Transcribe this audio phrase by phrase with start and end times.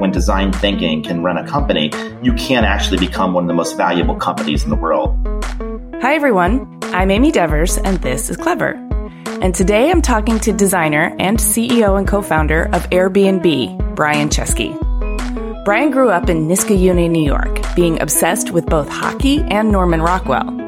[0.00, 1.92] when design thinking can run a company,
[2.22, 5.14] you can actually become one of the most valuable companies in the world.
[6.00, 6.78] Hi, everyone.
[6.84, 8.72] I'm Amy Devers, and this is Clever.
[9.42, 14.74] And today I'm talking to designer and CEO and co founder of Airbnb, Brian Chesky.
[15.66, 20.59] Brian grew up in Niskayuna, New York, being obsessed with both hockey and Norman Rockwell.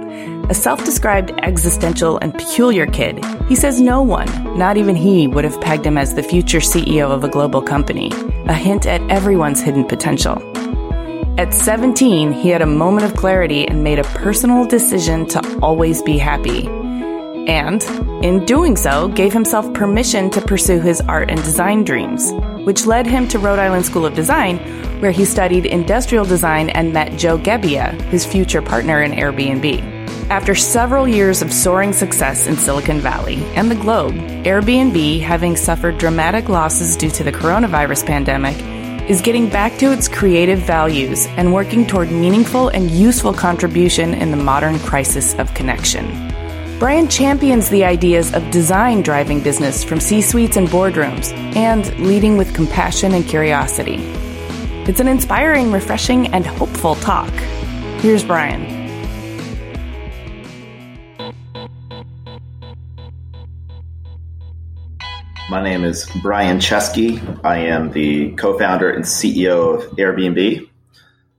[0.51, 5.45] A self described existential and peculiar kid, he says no one, not even he, would
[5.45, 8.11] have pegged him as the future CEO of a global company,
[8.47, 10.43] a hint at everyone's hidden potential.
[11.39, 16.03] At 17, he had a moment of clarity and made a personal decision to always
[16.03, 16.67] be happy.
[17.49, 17.83] And,
[18.23, 22.31] in doing so, gave himself permission to pursue his art and design dreams,
[22.65, 24.59] which led him to Rhode Island School of Design,
[25.01, 29.92] where he studied industrial design and met Joe Gebbia, his future partner in Airbnb.
[30.33, 35.99] After several years of soaring success in Silicon Valley and the globe, Airbnb, having suffered
[35.99, 38.57] dramatic losses due to the coronavirus pandemic,
[39.11, 44.31] is getting back to its creative values and working toward meaningful and useful contribution in
[44.31, 46.07] the modern crisis of connection.
[46.79, 52.39] Brian champions the ideas of design driving business from C suites and boardrooms and leading
[52.39, 53.97] with compassion and curiosity.
[54.89, 57.35] It's an inspiring, refreshing, and hopeful talk.
[58.01, 58.82] Here's Brian.
[65.53, 67.21] My name is Brian Chesky.
[67.45, 70.67] I am the co founder and CEO of Airbnb.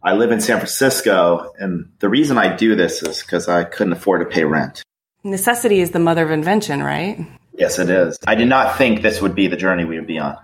[0.03, 3.94] I live in San Francisco, and the reason I do this is because I couldn't
[3.94, 4.83] afford to pay rent.
[5.23, 7.25] Necessity is the mother of invention, right?
[7.53, 8.20] Yes, it is.
[8.28, 10.38] I did not think this would be the journey we would be on.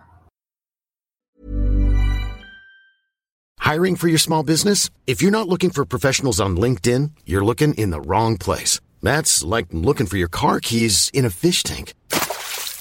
[3.59, 4.89] Hiring for your small business?
[5.05, 8.81] If you're not looking for professionals on LinkedIn, you're looking in the wrong place.
[9.03, 11.93] That's like looking for your car keys in a fish tank.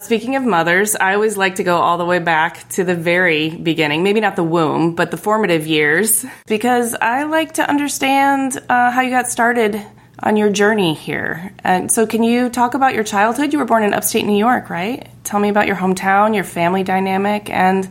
[0.00, 3.50] Speaking of mothers, I always like to go all the way back to the very
[3.50, 8.92] beginning, maybe not the womb, but the formative years, because I like to understand uh,
[8.92, 9.84] how you got started
[10.20, 11.52] on your journey here.
[11.64, 13.52] And so, can you talk about your childhood?
[13.52, 15.08] You were born in upstate New York, right?
[15.24, 17.88] Tell me about your hometown, your family dynamic, and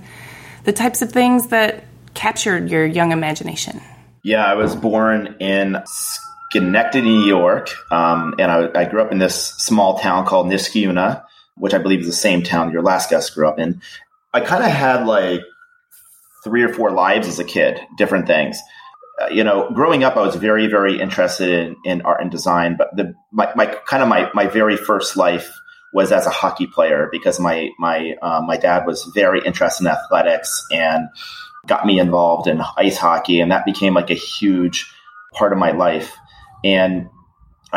[0.64, 3.82] the types of things that captured your young imagination.
[4.24, 9.18] Yeah, I was born in Schenectady, New York, um, and I, I, grew up in
[9.18, 11.27] this small town called Niskayuna
[11.60, 13.82] which I believe is the same town your last guest grew up in.
[14.34, 15.42] I kind of had like
[16.44, 18.60] three or four lives as a kid, different things.
[19.20, 22.76] Uh, you know, growing up, I was very, very interested in, in art and design,
[22.78, 25.52] but the my, my kind of my, my very first life
[25.94, 29.92] was as a hockey player because my my uh, my dad was very interested in
[29.92, 31.08] athletics and
[31.66, 34.92] got me involved in ice hockey, and that became like a huge
[35.34, 36.16] part of my life.
[36.64, 37.10] And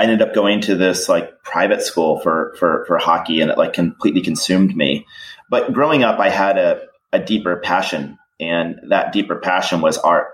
[0.00, 3.58] I ended up going to this like private school for for for hockey, and it
[3.58, 5.06] like completely consumed me.
[5.50, 10.28] But growing up, I had a a deeper passion, and that deeper passion was art.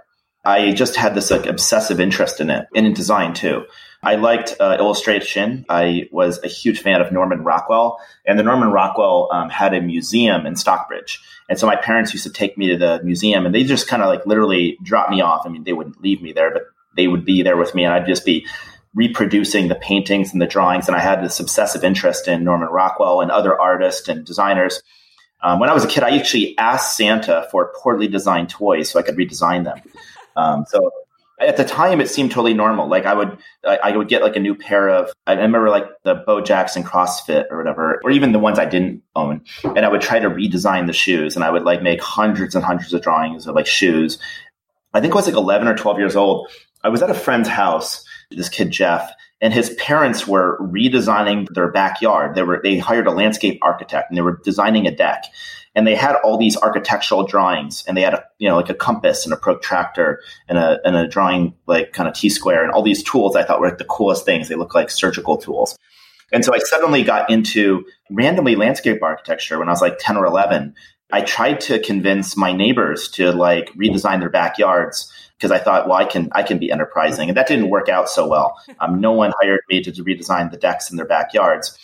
[0.45, 3.65] I just had this like obsessive interest in it, and in design too.
[4.05, 5.67] I liked uh, illustration.
[5.69, 9.81] I was a huge fan of Norman Rockwell, and the Norman Rockwell um, had a
[9.81, 11.21] museum in Stockbridge.
[11.49, 14.01] And so my parents used to take me to the museum, and they just kind
[14.01, 15.43] of like literally drop me off.
[15.45, 16.67] I mean, they wouldn't leave me there, but
[16.97, 18.47] they would be there with me, and I'd just be
[18.97, 20.89] reproducing the paintings and the drawings.
[20.89, 24.83] And I had this obsessive interest in Norman Rockwell and other artists and designers.
[25.43, 28.99] Um, when I was a kid, I actually asked Santa for poorly designed toys so
[28.99, 29.81] I could redesign them.
[30.35, 30.91] Um, so
[31.39, 32.89] at the time, it seemed totally normal.
[32.89, 35.13] Like I would, I, I, would get like a new pair of.
[35.27, 39.03] I remember like the Bo Jackson CrossFit or whatever, or even the ones I didn't
[39.15, 42.55] own, and I would try to redesign the shoes, and I would like make hundreds
[42.55, 44.19] and hundreds of drawings of like shoes.
[44.95, 46.51] I think I was like eleven or twelve years old.
[46.83, 51.71] I was at a friend's house this kid Jeff, and his parents were redesigning their
[51.71, 52.35] backyard.
[52.35, 55.25] They were they hired a landscape architect and they were designing a deck.
[55.75, 58.75] and they had all these architectural drawings and they had a you know like a
[58.75, 62.73] compass and a protractor and a and a drawing like kind of T square and
[62.73, 64.49] all these tools I thought were like the coolest things.
[64.49, 65.77] They look like surgical tools.
[66.33, 70.27] And so I suddenly got into randomly landscape architecture when I was like 10 or
[70.27, 70.75] 11.
[71.13, 75.99] I tried to convince my neighbors to like redesign their backyards because I thought, well,
[75.99, 78.57] I can I can be enterprising, and that didn't work out so well.
[78.79, 81.79] Um, no one hired me to, redesign the decks in their backyards.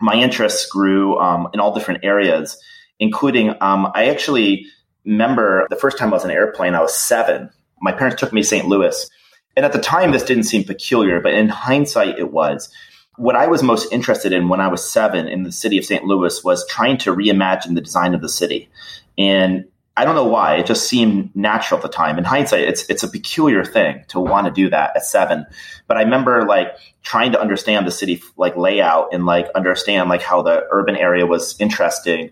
[0.00, 2.56] My interests grew um, in all different areas,
[3.00, 4.66] including um, I actually
[5.04, 7.50] remember the first time I was in an airplane, I was seven.
[7.80, 8.66] My parents took me to St.
[8.66, 9.10] Louis.
[9.56, 12.72] And at the time, this didn't seem peculiar, but in hindsight, it was.
[13.16, 16.04] What I was most interested in when I was seven in the city of St.
[16.04, 18.68] Louis was trying to reimagine the design of the city.
[19.18, 19.64] And
[19.96, 20.56] I don't know why.
[20.56, 22.16] It just seemed natural at the time.
[22.16, 25.46] In hindsight, it's it's a peculiar thing to want to do that at seven.
[25.88, 26.68] But I remember like
[27.02, 31.26] trying to understand the city like layout and like understand like how the urban area
[31.26, 32.30] was interesting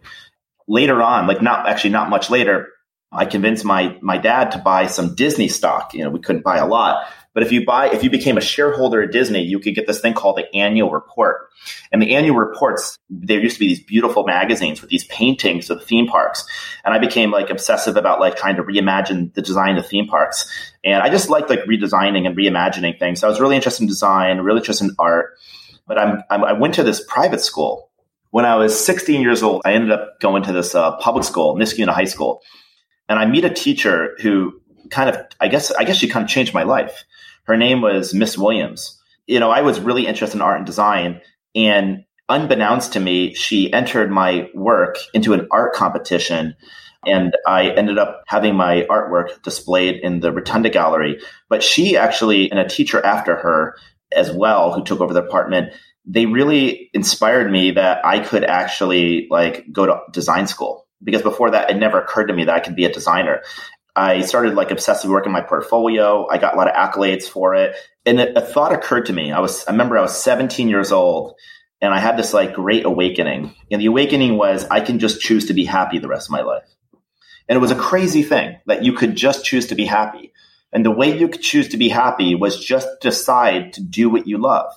[0.68, 2.68] later on, like not actually not much later,
[3.10, 5.94] I convinced my my dad to buy some Disney stock.
[5.94, 7.06] You know, we couldn't buy a lot,
[7.38, 10.00] but if you buy if you became a shareholder at Disney, you could get this
[10.00, 11.50] thing called the annual report.
[11.92, 15.78] And the annual reports, there used to be these beautiful magazines with these paintings of
[15.78, 16.44] the theme parks.
[16.84, 20.50] And I became like obsessive about like trying to reimagine the design of theme parks.
[20.82, 23.20] And I just liked like redesigning and reimagining things.
[23.20, 25.38] So I was really interested in design, really interested in art.
[25.86, 27.88] But I'm, I'm I went to this private school
[28.30, 31.54] when I was 16 years old, I ended up going to this uh, public school,
[31.54, 32.42] Niskayuna High School,
[33.08, 34.60] and I meet a teacher who
[34.90, 37.04] kind of, I guess, I guess she kind of changed my life.
[37.48, 39.00] Her name was Miss Williams.
[39.26, 41.22] You know, I was really interested in art and design,
[41.54, 46.54] and unbeknownst to me, she entered my work into an art competition.
[47.06, 51.20] And I ended up having my artwork displayed in the Rotunda Gallery.
[51.48, 53.76] But she actually, and a teacher after her
[54.14, 55.72] as well, who took over the department,
[56.04, 61.50] they really inspired me that I could actually like go to design school because before
[61.52, 63.42] that it never occurred to me that I could be a designer.
[63.98, 66.28] I started like obsessive work in my portfolio.
[66.30, 67.74] I got a lot of accolades for it.
[68.06, 69.32] And a, a thought occurred to me.
[69.32, 71.34] I was I remember I was 17 years old
[71.80, 73.54] and I had this like great awakening.
[73.72, 76.42] And the awakening was I can just choose to be happy the rest of my
[76.42, 76.68] life.
[77.48, 80.32] And it was a crazy thing that you could just choose to be happy.
[80.72, 84.28] And the way you could choose to be happy was just decide to do what
[84.28, 84.72] you love.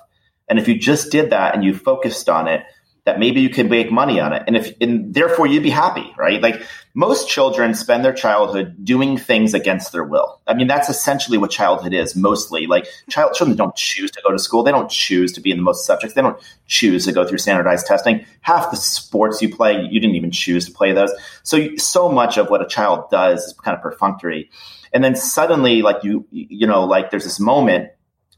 [0.49, 2.63] And if you just did that and you focused on it,
[3.05, 4.43] that maybe you could make money on it.
[4.45, 6.39] And if, and therefore you'd be happy, right?
[6.39, 6.61] Like
[6.93, 10.39] most children spend their childhood doing things against their will.
[10.45, 12.67] I mean, that's essentially what childhood is mostly.
[12.67, 14.61] Like child, children don't choose to go to school.
[14.61, 16.13] They don't choose to be in the most subjects.
[16.13, 18.23] They don't choose to go through standardized testing.
[18.41, 21.11] Half the sports you play, you didn't even choose to play those.
[21.41, 24.51] So, so much of what a child does is kind of perfunctory.
[24.93, 27.89] And then suddenly, like you, you know, like there's this moment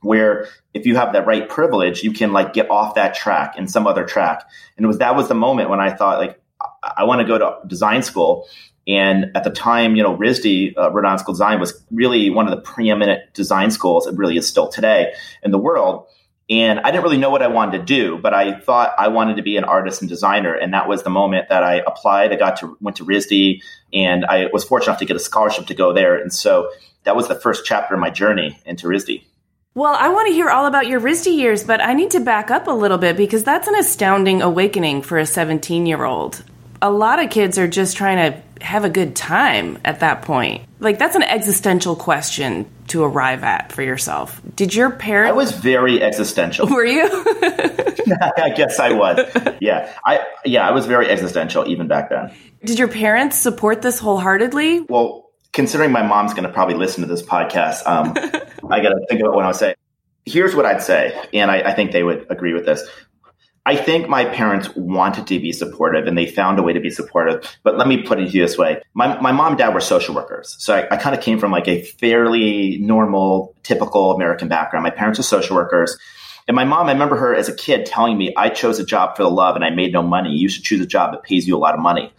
[0.04, 3.68] where if you have that right privilege, you can like get off that track in
[3.68, 4.48] some other track.
[4.78, 6.40] And was that was the moment when I thought like
[6.84, 8.48] I want to go to design school.
[8.86, 12.48] And at the time, you know, RISD, uh, Rhode Island School Design, was really one
[12.48, 14.08] of the preeminent design schools.
[14.08, 16.08] It really is still today in the world.
[16.50, 19.38] And I didn't really know what I wanted to do, but I thought I wanted
[19.38, 20.54] to be an artist and designer.
[20.54, 22.34] And that was the moment that I applied.
[22.34, 23.62] I got to went to RISD,
[23.94, 26.18] and I was fortunate enough to get a scholarship to go there.
[26.18, 26.70] And so
[27.06, 29.24] that was the first chapter of my journey into RISD.
[29.76, 32.52] Well, I want to hear all about your RISD years, but I need to back
[32.52, 36.44] up a little bit because that's an astounding awakening for a 17 year old.
[36.80, 40.64] A lot of kids are just trying to have a good time at that point.
[40.80, 44.40] Like, that's an existential question to arrive at for yourself.
[44.56, 45.32] Did your parents.
[45.32, 46.68] I was very existential.
[46.68, 47.06] Were you?
[48.38, 49.58] I guess I was.
[49.60, 49.92] Yeah.
[50.06, 52.32] I, yeah, I was very existential even back then.
[52.64, 54.82] Did your parents support this wholeheartedly?
[54.82, 55.23] Well,
[55.54, 58.14] considering my mom's going to probably listen to this podcast, um,
[58.70, 59.76] I got to think about what I would say.
[60.26, 62.88] Here's what I'd say, and I, I think they would agree with this.
[63.66, 66.90] I think my parents wanted to be supportive and they found a way to be
[66.90, 67.50] supportive.
[67.64, 68.82] But let me put it to you this way.
[68.94, 70.58] My, my mom and dad were social workers.
[70.60, 74.84] So I, I kind of came from like a fairly normal, typical American background.
[74.84, 75.98] My parents were social workers.
[76.46, 79.16] And my mom, I remember her as a kid telling me, I chose a job
[79.16, 80.32] for the love and I made no money.
[80.32, 82.12] You should choose a job that pays you a lot of money.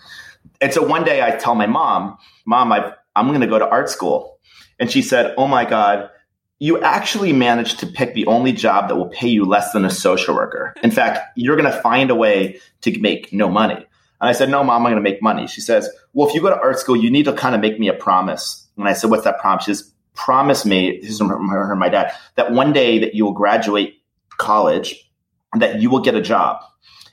[0.62, 3.68] And so one day I tell my mom, Mom, I've I'm going to go to
[3.68, 4.38] art school.
[4.78, 6.10] And she said, Oh my God,
[6.58, 9.90] you actually managed to pick the only job that will pay you less than a
[9.90, 10.74] social worker.
[10.82, 13.74] In fact, you're going to find a way to make no money.
[13.74, 15.46] And I said, No, mom, I'm going to make money.
[15.46, 17.78] She says, Well, if you go to art school, you need to kind of make
[17.78, 18.66] me a promise.
[18.76, 19.64] And I said, What's that promise?
[19.64, 23.14] She says, Promise me, this is from her and my dad, that one day that
[23.14, 24.00] you will graduate
[24.36, 25.10] college
[25.52, 26.62] and that you will get a job.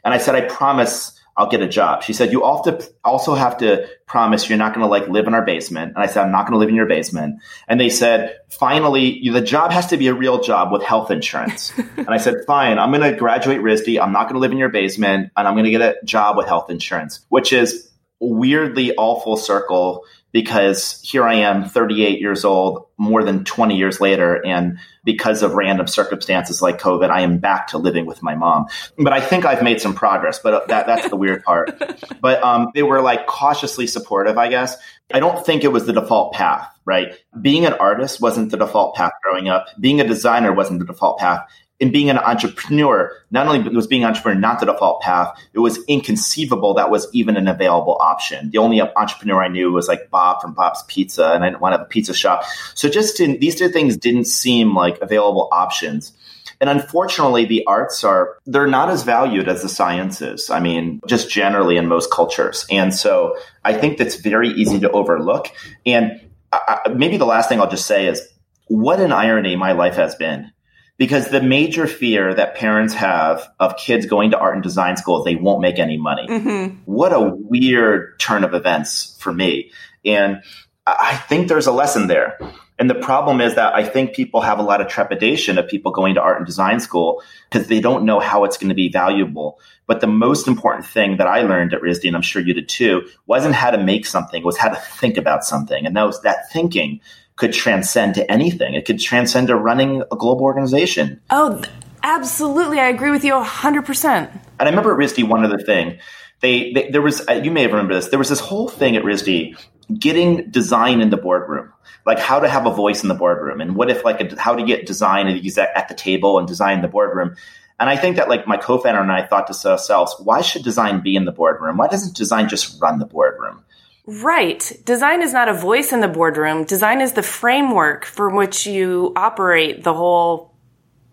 [0.03, 2.03] And I said, I promise I'll get a job.
[2.03, 5.45] She said, you also have to promise you're not going to like live in our
[5.45, 5.93] basement.
[5.95, 7.41] And I said, I'm not going to live in your basement.
[7.67, 11.09] And they said, finally, you, the job has to be a real job with health
[11.09, 11.71] insurance.
[11.97, 14.01] and I said, fine, I'm going to graduate RISD.
[14.01, 16.35] I'm not going to live in your basement and I'm going to get a job
[16.35, 22.45] with health insurance, which is weirdly all full circle because here I am 38 years
[22.45, 24.45] old, more than 20 years later.
[24.45, 28.67] And because of random circumstances like COVID, I am back to living with my mom.
[28.97, 31.71] But I think I've made some progress, but that, that's the weird part.
[32.21, 34.77] But um, they were like cautiously supportive, I guess.
[35.11, 37.15] I don't think it was the default path, right?
[37.41, 39.65] Being an artist wasn't the default path growing up.
[39.79, 41.47] Being a designer wasn't the default path
[41.81, 45.59] in being an entrepreneur, not only was being an entrepreneur not the default path, it
[45.59, 48.51] was inconceivable that was even an available option.
[48.51, 51.73] The only entrepreneur I knew was like Bob from Bob's Pizza, and I didn't want
[51.73, 52.43] to have a pizza shop.
[52.75, 56.13] So just in, these two things didn't seem like available options.
[56.61, 60.51] And unfortunately, the arts are, they're not as valued as the sciences.
[60.51, 62.63] I mean, just generally in most cultures.
[62.69, 63.35] And so
[63.65, 65.47] I think that's very easy to overlook.
[65.87, 66.21] And
[66.53, 68.21] I, maybe the last thing I'll just say is
[68.67, 70.51] what an irony my life has been
[71.01, 75.17] because the major fear that parents have of kids going to art and design school
[75.17, 76.27] is they won't make any money.
[76.27, 76.75] Mm-hmm.
[76.85, 79.71] What a weird turn of events for me.
[80.05, 80.43] And
[80.85, 82.37] I think there's a lesson there.
[82.77, 85.91] And the problem is that I think people have a lot of trepidation of people
[85.91, 88.89] going to art and design school because they don't know how it's going to be
[88.89, 89.59] valuable.
[89.87, 92.69] But the most important thing that I learned at RISD, and I'm sure you did
[92.69, 95.83] too, wasn't how to make something, was how to think about something.
[95.83, 97.01] And that was that thinking
[97.35, 98.73] could transcend to anything.
[98.75, 101.21] It could transcend to running a global organization.
[101.29, 101.61] Oh,
[102.03, 102.79] absolutely.
[102.79, 104.05] I agree with you 100%.
[104.05, 105.99] And I remember at RISD, one other thing.
[106.41, 108.95] They, they, there was, uh, you may have remembered this, there was this whole thing
[108.95, 109.55] at RISD
[109.97, 111.71] getting design in the boardroom,
[112.05, 113.61] like how to have a voice in the boardroom.
[113.61, 116.81] And what if like a, how to get design at the table and design in
[116.81, 117.35] the boardroom.
[117.79, 121.01] And I think that like my co-founder and I thought to ourselves, why should design
[121.01, 121.77] be in the boardroom?
[121.77, 123.63] Why doesn't design just run the boardroom?
[124.05, 124.71] Right.
[124.83, 126.63] Design is not a voice in the boardroom.
[126.63, 130.55] Design is the framework from which you operate the whole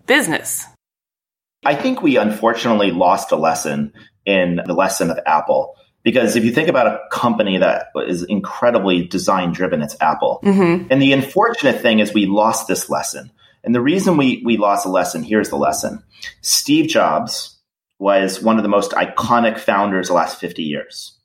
[0.06, 0.64] business.
[1.64, 3.92] I think we unfortunately lost a lesson
[4.24, 5.74] in the lesson of Apple.
[6.02, 10.40] Because if you think about a company that is incredibly design driven, it's Apple.
[10.42, 10.86] Mm-hmm.
[10.90, 13.30] And the unfortunate thing is we lost this lesson.
[13.64, 16.02] And the reason we, we lost a lesson, here's the lesson.
[16.40, 17.58] Steve Jobs
[17.98, 21.18] was one of the most iconic founders the last 50 years.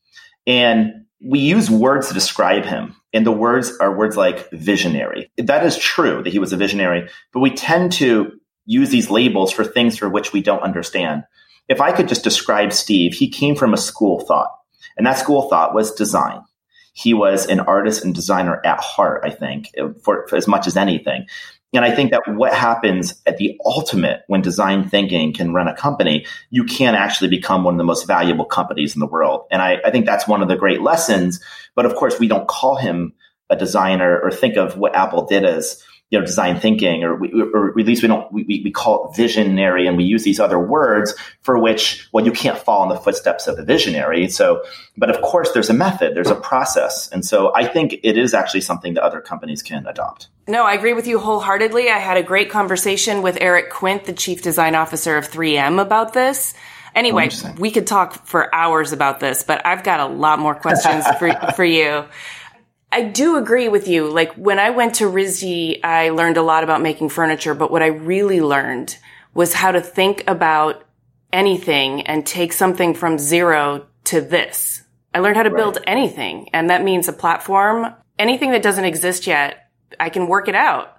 [0.47, 5.31] And we use words to describe him, and the words are words like visionary.
[5.37, 8.33] That is true that he was a visionary, but we tend to
[8.65, 11.23] use these labels for things for which we don't understand.
[11.69, 14.49] If I could just describe Steve, he came from a school thought,
[14.97, 16.41] and that school thought was design.
[16.93, 19.69] He was an artist and designer at heart, I think,
[20.03, 21.25] for, for as much as anything.
[21.73, 25.75] And I think that what happens at the ultimate when design thinking can run a
[25.75, 29.45] company, you can actually become one of the most valuable companies in the world.
[29.49, 31.43] And I, I think that's one of the great lessons.
[31.75, 33.13] But of course, we don't call him
[33.49, 37.31] a designer or think of what Apple did as you know, design thinking, or, we,
[37.33, 40.59] or at least we don't, we, we call it visionary and we use these other
[40.59, 44.29] words for which, well, you can't fall in the footsteps of the visionary.
[44.29, 44.63] So,
[44.95, 47.09] but of course there's a method, there's a process.
[47.09, 50.27] And so I think it is actually something that other companies can adopt.
[50.47, 51.89] No, I agree with you wholeheartedly.
[51.89, 56.13] I had a great conversation with Eric Quint, the chief design officer of 3M about
[56.13, 56.53] this.
[56.93, 61.07] Anyway, we could talk for hours about this, but I've got a lot more questions
[61.17, 62.05] for, for you.
[62.93, 64.07] I do agree with you.
[64.07, 67.81] Like when I went to RISD, I learned a lot about making furniture, but what
[67.81, 68.95] I really learned
[69.33, 70.83] was how to think about
[71.31, 74.83] anything and take something from zero to this.
[75.11, 75.57] I learned how to right.
[75.57, 76.49] build anything.
[76.53, 80.92] And that means a platform, anything that doesn't exist yet, I can work it out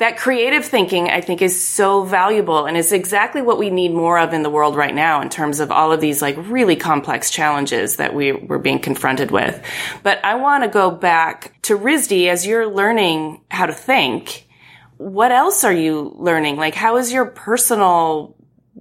[0.00, 4.18] that creative thinking, I think, is so valuable and is exactly what we need more
[4.18, 7.30] of in the world right now in terms of all of these like really complex
[7.30, 9.62] challenges that we were being confronted with.
[10.02, 14.48] But I want to go back to RISD as you're learning how to think.
[14.96, 16.56] What else are you learning?
[16.56, 18.38] Like, how is your personal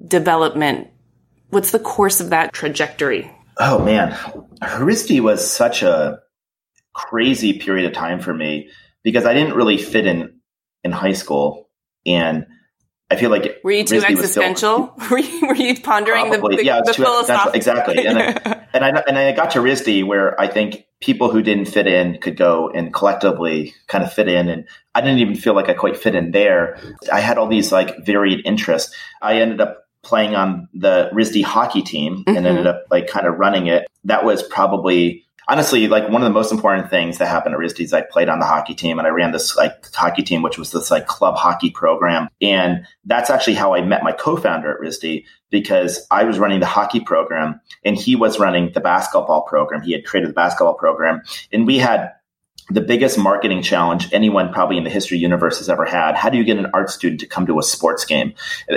[0.08, 0.88] development?
[1.50, 3.30] What's the course of that trajectory?
[3.58, 4.14] Oh man,
[4.62, 6.22] RISD was such a
[6.94, 8.70] crazy period of time for me
[9.04, 10.39] because I didn't really fit in
[10.90, 11.70] in high school,
[12.06, 12.46] and
[13.12, 14.94] I feel like were you too existential?
[14.98, 17.54] Still, were, you, were you pondering probably, the, the, yeah, the philosophical?
[17.54, 21.42] Exactly, and I, and I and I got to RISD where I think people who
[21.42, 25.36] didn't fit in could go and collectively kind of fit in, and I didn't even
[25.36, 26.80] feel like I quite fit in there.
[27.12, 28.96] I had all these like varied interests.
[29.22, 32.46] I ended up playing on the RISD hockey team and mm-hmm.
[32.46, 33.86] ended up like kind of running it.
[34.06, 37.82] That was probably honestly, like one of the most important things that happened at RISD
[37.82, 40.58] is I played on the hockey team and I ran this like hockey team, which
[40.58, 42.30] was this like club hockey program.
[42.42, 46.68] And that's actually how I met my co-founder at RISD because I was running the
[46.68, 49.82] hockey program and he was running the basketball program.
[49.82, 52.12] He had created the basketball program and we had
[52.70, 56.16] the biggest marketing challenge anyone probably in the history universe has ever had.
[56.16, 58.34] How do you get an art student to come to a sports game?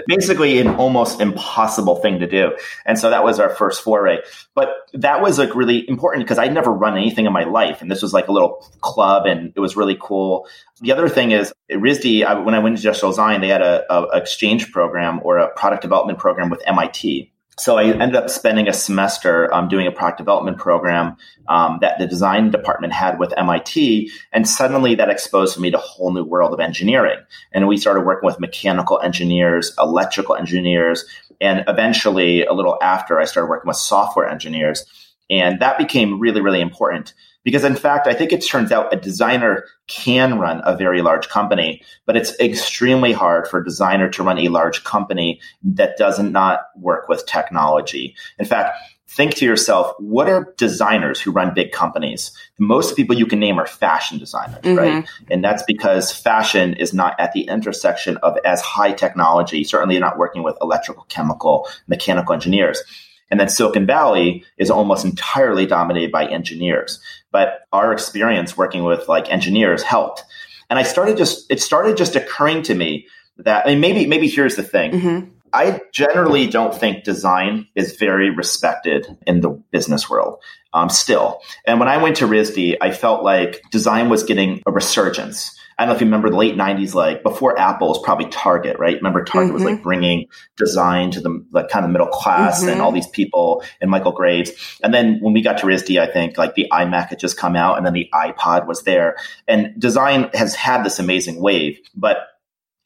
[0.06, 2.56] Basically, an almost impossible thing to do.
[2.86, 4.18] And so that was our first foray.
[4.54, 7.82] But that was like really important because I'd never run anything in my life.
[7.82, 10.46] And this was like a little club and it was really cool.
[10.80, 13.62] The other thing is at RISD, I, when I went to industrial design, they had
[13.62, 17.31] a, a exchange program or a product development program with MIT
[17.62, 21.16] so I ended up spending a semester um, doing a product development program
[21.48, 25.80] um, that the design department had with MIT, and suddenly that exposed me to a
[25.80, 27.18] whole new world of engineering.
[27.52, 31.04] And we started working with mechanical engineers, electrical engineers,
[31.40, 34.84] and eventually, a little after, I started working with software engineers.
[35.30, 37.14] And that became really, really important
[37.44, 41.28] because in fact, I think it turns out a designer can run a very large
[41.28, 46.18] company, but it's extremely hard for a designer to run a large company that does
[46.18, 48.14] not work with technology.
[48.38, 48.76] In fact,
[49.08, 52.32] think to yourself, what are designers who run big companies?
[52.58, 54.78] Most people you can name are fashion designers, mm-hmm.
[54.78, 55.08] right?
[55.30, 59.64] And that's because fashion is not at the intersection of as high technology.
[59.64, 62.82] Certainly, not working with electrical, chemical, mechanical engineers.
[63.30, 67.00] And then Silicon Valley is almost entirely dominated by engineers.
[67.30, 70.22] But our experience working with like engineers helped.
[70.68, 73.06] And I started just, it started just occurring to me
[73.38, 74.92] that, I mean, maybe, maybe here's the thing.
[74.92, 75.28] Mm-hmm.
[75.52, 81.40] I generally don't think design is very respected in the business world um, still.
[81.66, 85.58] And when I went to RISD, I felt like design was getting a resurgence.
[85.78, 88.78] I don't know if you remember the late '90s, like before Apple was probably Target,
[88.78, 88.96] right?
[88.96, 89.54] Remember Target mm-hmm.
[89.54, 89.82] was like mm-hmm.
[89.82, 90.26] bringing
[90.56, 92.70] design to the like kind of middle class mm-hmm.
[92.70, 94.50] and all these people and Michael Graves.
[94.82, 97.56] And then when we got to RISD, I think like the iMac had just come
[97.56, 99.16] out, and then the iPod was there,
[99.48, 101.78] and design has had this amazing wave.
[101.94, 102.18] But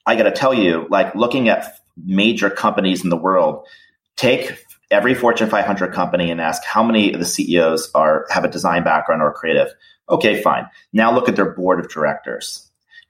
[0.06, 3.66] I got to tell you, like looking at major companies in the world,
[4.16, 8.48] take every Fortune 500 company and ask how many of the CEOs are have a
[8.48, 9.68] design background or creative.
[10.08, 10.66] Okay, fine.
[10.92, 12.65] Now look at their board of directors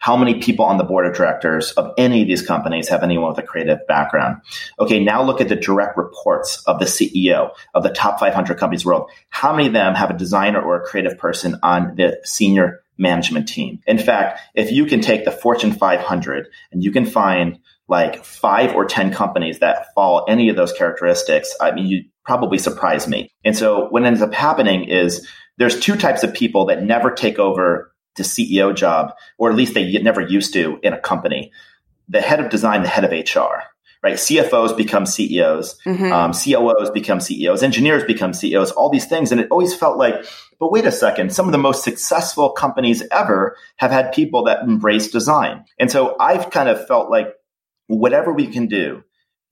[0.07, 3.29] how many people on the board of directors of any of these companies have anyone
[3.29, 4.41] with a creative background?
[4.79, 8.87] Okay, now look at the direct reports of the CEO of the top 500 companies
[8.87, 9.11] world.
[9.31, 13.49] How many of them have a designer or a creative person on the senior management
[13.49, 13.81] team?
[13.85, 18.77] In fact, if you can take the Fortune 500 and you can find like five
[18.77, 23.33] or 10 companies that follow any of those characteristics, I mean, you probably surprise me.
[23.45, 25.27] And so what ends up happening is
[25.59, 29.75] there's two types of people that never take over the CEO job, or at least
[29.75, 31.53] they never used to in a company.
[32.09, 33.63] The head of design, the head of HR,
[34.03, 34.15] right?
[34.15, 36.13] CFOs become CEOs, mm-hmm.
[36.13, 39.33] um, COOs become CEOs, engineers become CEOs, all these things.
[39.33, 40.25] And it always felt like,
[40.59, 44.63] but wait a second, some of the most successful companies ever have had people that
[44.63, 45.65] embrace design.
[45.79, 47.29] And so I've kind of felt like
[47.89, 49.03] whatever we can do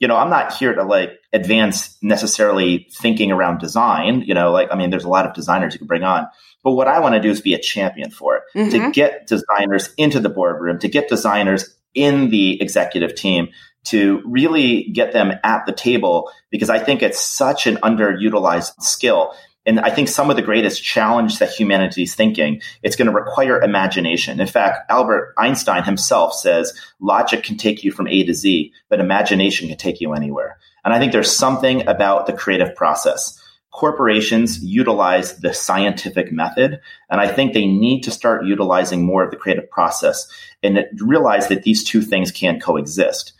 [0.00, 4.22] you know, I'm not here to like advance necessarily thinking around design.
[4.22, 6.26] You know, like, I mean, there's a lot of designers you can bring on.
[6.64, 8.70] But what I want to do is be a champion for it, mm-hmm.
[8.70, 13.50] to get designers into the boardroom, to get designers in the executive team,
[13.84, 19.34] to really get them at the table, because I think it's such an underutilized skill.
[19.66, 23.14] And I think some of the greatest challenge that humanity is thinking, it's going to
[23.14, 24.40] require imagination.
[24.40, 29.00] In fact, Albert Einstein himself says logic can take you from A to Z, but
[29.00, 30.58] imagination can take you anywhere.
[30.84, 33.38] And I think there's something about the creative process
[33.74, 36.80] corporations utilize the scientific method.
[37.10, 40.28] And I think they need to start utilizing more of the creative process
[40.62, 43.32] and realize that these two things can coexist.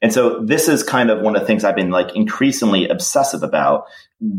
[0.00, 3.42] And so this is kind of one of the things I've been like increasingly obsessive
[3.42, 3.86] about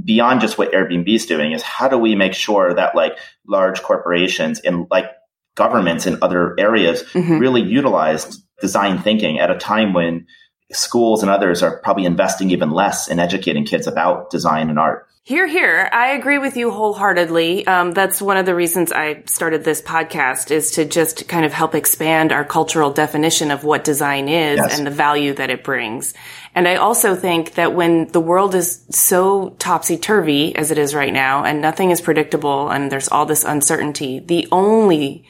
[0.05, 3.83] beyond just what Airbnb is doing is how do we make sure that like large
[3.83, 5.11] corporations and like
[5.55, 7.39] governments in other areas mm-hmm.
[7.39, 10.27] really utilize design thinking at a time when
[10.73, 15.07] schools and others are probably investing even less in educating kids about design and art.
[15.23, 15.87] Here, here.
[15.91, 17.67] I agree with you wholeheartedly.
[17.67, 21.53] Um, that's one of the reasons I started this podcast is to just kind of
[21.53, 24.75] help expand our cultural definition of what design is yes.
[24.75, 26.15] and the value that it brings.
[26.55, 30.95] And I also think that when the world is so topsy turvy as it is
[30.95, 35.23] right now and nothing is predictable and there's all this uncertainty, the only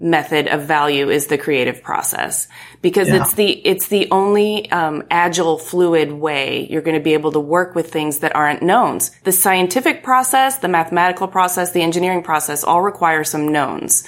[0.00, 2.48] method of value is the creative process.
[2.82, 3.20] Because yeah.
[3.20, 7.40] it's the it's the only um, agile fluid way you're going to be able to
[7.40, 9.10] work with things that aren't knowns.
[9.24, 14.04] The scientific process the mathematical process the engineering process all require some knowns.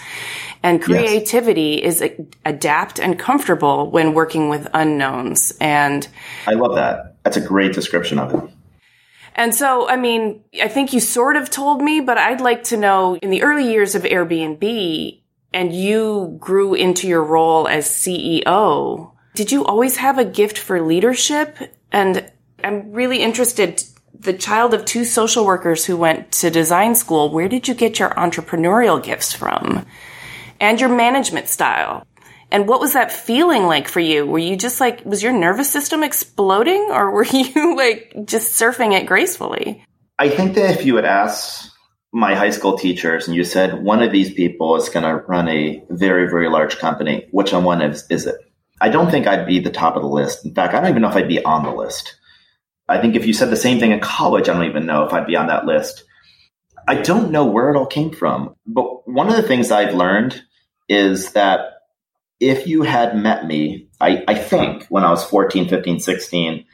[0.65, 2.01] And creativity yes.
[2.01, 2.11] is
[2.45, 5.53] adapt and comfortable when working with unknowns.
[5.61, 6.07] And
[6.47, 7.17] i love that.
[7.25, 8.51] That's a great description of it.
[9.35, 12.77] And so, I mean, I think you sort of told me, but I'd like to
[12.77, 15.22] know in the early years of Airbnb,
[15.53, 20.81] and you grew into your role as CEO, did you always have a gift for
[20.81, 21.57] leadership?
[21.91, 22.31] And
[22.63, 23.83] I'm really interested,
[24.19, 27.99] the child of two social workers who went to design school, where did you get
[27.99, 29.87] your entrepreneurial gifts from?
[30.63, 32.07] and your management style.
[32.51, 34.25] And what was that feeling like for you?
[34.25, 38.99] Were you just like, was your nervous system exploding or were you like just surfing
[38.99, 39.85] it gracefully?
[40.19, 41.72] I think that if you had asked
[42.13, 45.49] my high school teachers and you said one of these people is going to run
[45.49, 48.37] a very, very large company, which one is, is it?
[48.81, 50.45] I don't think I'd be the top of the list.
[50.45, 52.17] In fact, I don't even know if I'd be on the list.
[52.89, 55.13] I think if you said the same thing in college, I don't even know if
[55.13, 56.05] I'd be on that list.
[56.87, 58.57] I don't know where it all came from.
[58.67, 60.43] But one of the things I've learned
[60.89, 61.61] is that
[62.41, 66.65] if you had met me, I, I think when I was 14, 15, 16,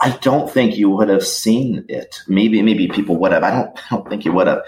[0.00, 2.20] I don't think you would have seen it.
[2.28, 3.42] Maybe, maybe people would have.
[3.42, 4.62] I don't, I don't think you would have.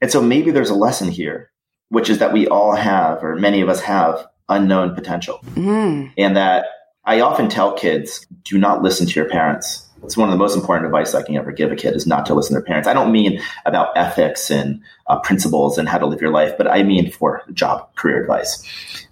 [0.00, 1.50] And so maybe there's a lesson here,
[1.88, 5.40] which is that we all have, or many of us have, unknown potential.
[5.54, 6.12] Mm.
[6.18, 6.66] And that
[7.04, 10.56] I often tell kids, do not listen to your parents it's one of the most
[10.56, 12.88] important advice I can ever give a kid is not to listen to their parents.
[12.88, 16.68] I don't mean about ethics and uh, principles and how to live your life, but
[16.68, 18.62] I mean for job career advice.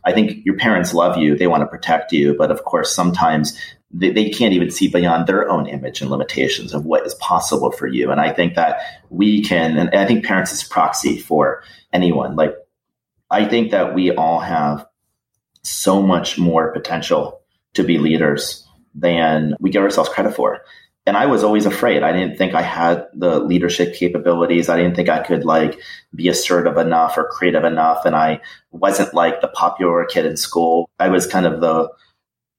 [0.04, 1.36] I think your parents love you.
[1.36, 2.34] They want to protect you.
[2.34, 3.58] But of course, sometimes
[3.90, 7.70] they, they can't even see beyond their own image and limitations of what is possible
[7.70, 8.10] for you.
[8.10, 12.36] And I think that we can, and I think parents is proxy for anyone.
[12.36, 12.54] Like,
[13.30, 14.86] I think that we all have
[15.62, 17.40] so much more potential
[17.74, 20.60] to be leaders than we give ourselves credit for
[21.04, 22.02] and I was always afraid.
[22.02, 24.68] I didn't think I had the leadership capabilities.
[24.68, 25.80] I didn't think I could like
[26.14, 28.04] be assertive enough or creative enough.
[28.04, 30.88] And I wasn't like the popular kid in school.
[31.00, 31.90] I was kind of the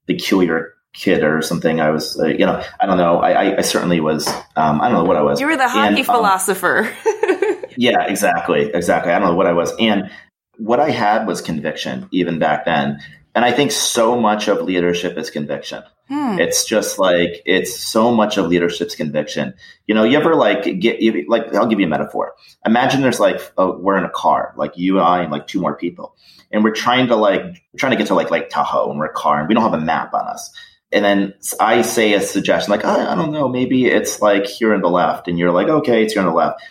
[0.08, 1.79] peculiar kid or something.
[1.79, 3.19] I was, uh, you know, I don't know.
[3.19, 4.27] I, I, certainly was.
[4.56, 5.39] Um, I don't know what I was.
[5.39, 6.93] You were the hockey and, um, philosopher.
[7.77, 9.12] yeah, exactly, exactly.
[9.12, 10.12] I don't know what I was, and
[10.58, 12.99] what I had was conviction even back then.
[13.35, 15.83] And I think so much of leadership is conviction.
[16.07, 16.37] Hmm.
[16.39, 19.53] It's just like it's so much of leadership's conviction.
[19.87, 22.33] You know, you ever like get you, like I'll give you a metaphor.
[22.65, 25.61] Imagine there's like a, we're in a car, like you and I and like two
[25.61, 26.15] more people,
[26.51, 29.05] and we're trying to like we're trying to get to like Lake Tahoe, and we're
[29.05, 30.51] a car, and we don't have a map on us.
[30.91, 34.73] And then I say a suggestion like I, I don't know, maybe it's like here
[34.73, 36.61] on the left, and you're like okay, it's here on the left,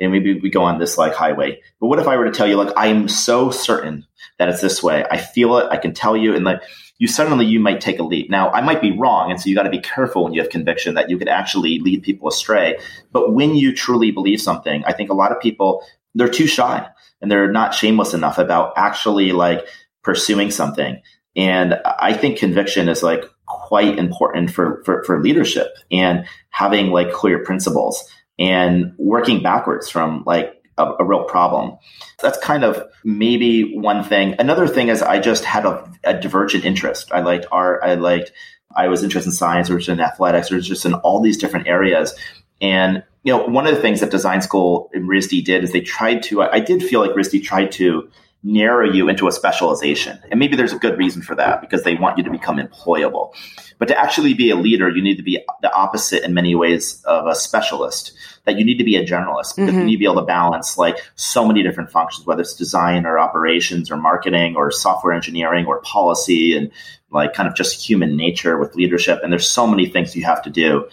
[0.00, 1.60] and maybe we go on this like highway.
[1.80, 4.06] But what if I were to tell you like I'm so certain
[4.38, 5.04] that it's this way?
[5.10, 6.62] I feel it, I can tell you, and like
[6.98, 8.30] you suddenly you might take a leap.
[8.30, 10.50] Now, I might be wrong, and so you got to be careful when you have
[10.50, 12.78] conviction that you could actually lead people astray.
[13.12, 15.82] But when you truly believe something, I think a lot of people
[16.14, 16.88] they're too shy
[17.20, 19.66] and they're not shameless enough about actually like
[20.02, 21.00] pursuing something.
[21.36, 27.12] And I think conviction is like quite important for, for, for leadership and having like
[27.12, 28.08] clear principles
[28.40, 31.76] and working backwards from like a, a, real problem.
[32.20, 34.34] That's kind of maybe one thing.
[34.38, 37.12] Another thing is I just had a, a divergent interest.
[37.12, 37.82] I liked art.
[37.84, 38.32] I liked,
[38.74, 42.14] I was interested in science, or in athletics, or just in all these different areas.
[42.62, 45.82] And, you know, one of the things that design school in RISD did is they
[45.82, 48.10] tried to, I, I did feel like RISD tried to
[48.42, 50.18] narrow you into a specialization.
[50.30, 53.34] And maybe there's a good reason for that because they want you to become employable.
[53.78, 57.02] But to actually be a leader, you need to be the opposite in many ways
[57.04, 58.12] of a specialist.
[58.46, 59.80] That you need to be a generalist because mm-hmm.
[59.80, 63.04] you need to be able to balance like so many different functions, whether it's design
[63.04, 66.70] or operations or marketing or software engineering or policy and
[67.10, 69.20] like kind of just human nature with leadership.
[69.22, 70.88] And there's so many things you have to do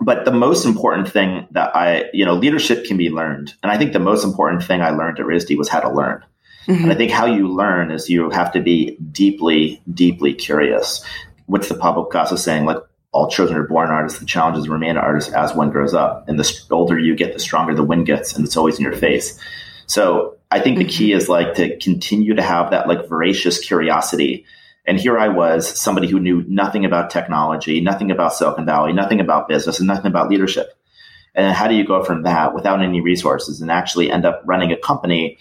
[0.00, 3.54] but the most important thing that I, you know, leadership can be learned.
[3.62, 6.24] And I think the most important thing I learned at RISD was how to learn.
[6.66, 6.84] Mm-hmm.
[6.84, 11.04] And I think how you learn is you have to be deeply, deeply curious.
[11.46, 12.64] What's the Pablo Picasso saying?
[12.64, 12.78] Like
[13.12, 14.18] all children are born artists.
[14.18, 16.28] The challenges remain artists as one grows up.
[16.28, 18.96] And the older you get, the stronger the wind gets, and it's always in your
[18.96, 19.38] face.
[19.86, 20.86] So I think mm-hmm.
[20.86, 24.46] the key is like to continue to have that like voracious curiosity.
[24.86, 29.20] And here I was, somebody who knew nothing about technology, nothing about Silicon Valley, nothing
[29.20, 30.76] about business, and nothing about leadership.
[31.34, 34.72] And how do you go from that without any resources and actually end up running
[34.72, 35.38] a company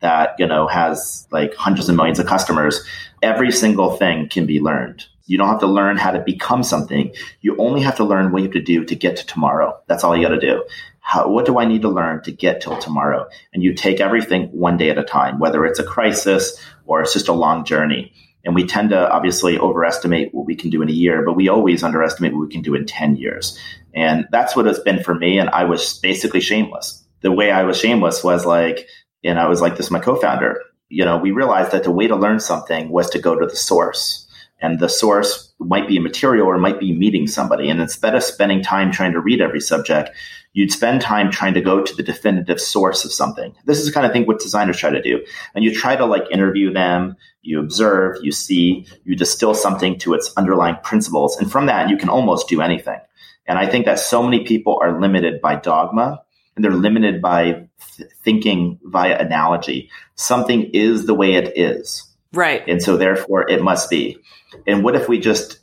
[0.00, 2.84] that, you know, has like hundreds of millions of customers,
[3.22, 5.04] every single thing can be learned.
[5.26, 7.14] You don't have to learn how to become something.
[7.42, 9.78] You only have to learn what you have to do to get to tomorrow.
[9.86, 10.64] That's all you got to do.
[11.00, 13.28] How, what do I need to learn to get till tomorrow?
[13.52, 17.12] And you take everything one day at a time, whether it's a crisis or it's
[17.12, 18.12] just a long journey.
[18.44, 21.48] And we tend to obviously overestimate what we can do in a year, but we
[21.48, 23.58] always underestimate what we can do in 10 years.
[23.94, 25.38] And that's what it's been for me.
[25.38, 27.04] And I was basically shameless.
[27.20, 28.86] The way I was shameless was like,
[29.24, 32.16] and I was like this, my co-founder, you know, we realized that the way to
[32.16, 34.26] learn something was to go to the source.
[34.60, 37.68] And the source might be a material or might be meeting somebody.
[37.70, 40.10] And instead of spending time trying to read every subject,
[40.52, 43.54] you'd spend time trying to go to the definitive source of something.
[43.66, 45.24] This is the kind of thing what designers try to do.
[45.54, 50.14] And you try to like interview them, you observe, you see, you distill something to
[50.14, 51.36] its underlying principles.
[51.36, 52.98] And from that, you can almost do anything.
[53.46, 56.22] And I think that so many people are limited by dogma
[56.56, 59.90] and they're limited by th- thinking via analogy.
[60.14, 62.04] Something is the way it is.
[62.32, 62.62] Right.
[62.68, 64.18] And so therefore it must be.
[64.66, 65.60] And what if we just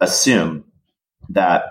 [0.00, 0.64] assume
[1.30, 1.64] that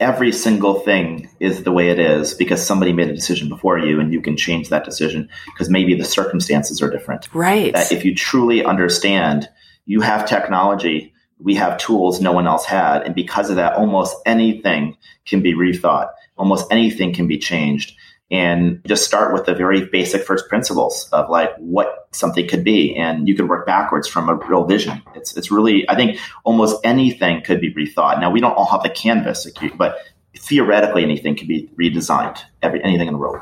[0.00, 4.00] every single thing is the way it is because somebody made a decision before you
[4.00, 7.32] and you can change that decision because maybe the circumstances are different.
[7.32, 7.72] Right.
[7.72, 9.48] That if you truly understand,
[9.86, 13.02] you have technology, we have tools no one else had.
[13.02, 14.96] And because of that, almost anything
[15.26, 17.94] can be rethought, almost anything can be changed.
[18.30, 22.96] And just start with the very basic first principles of like what something could be.
[22.96, 25.02] And you can work backwards from a real vision.
[25.14, 28.20] It's, it's really, I think almost anything could be rethought.
[28.20, 29.98] Now, we don't all have the canvas, but
[30.36, 33.40] theoretically anything can be redesigned, every, anything in the world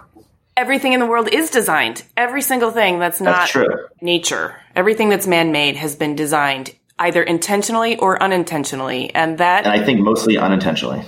[0.55, 2.05] everything in the world is designed.
[2.17, 7.97] Every single thing that's not that's nature, everything that's man-made has been designed either intentionally
[7.99, 9.65] or unintentionally, and that.
[9.65, 11.03] And I think mostly unintentionally.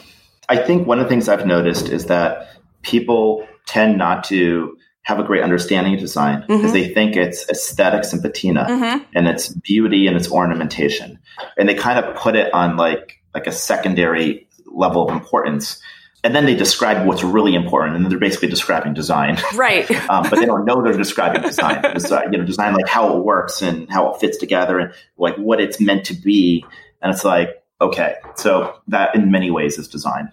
[0.48, 2.48] I think one of the things I've noticed is that
[2.82, 6.72] people tend not to have a great understanding of design because mm-hmm.
[6.72, 9.05] they think it's aesthetics and patina mm-hmm.
[9.14, 11.18] and it's beauty and it's ornamentation,
[11.57, 15.81] and they kind of put it on like like a secondary level of importance
[16.24, 19.88] and then they describe what's really important, and they're basically describing design, right?
[20.11, 21.83] um, but they don't know they're describing design.
[21.92, 25.37] Design, you know, design like how it works and how it fits together, and like
[25.37, 26.64] what it's meant to be.
[27.03, 30.33] And it's like, okay, so that in many ways is design.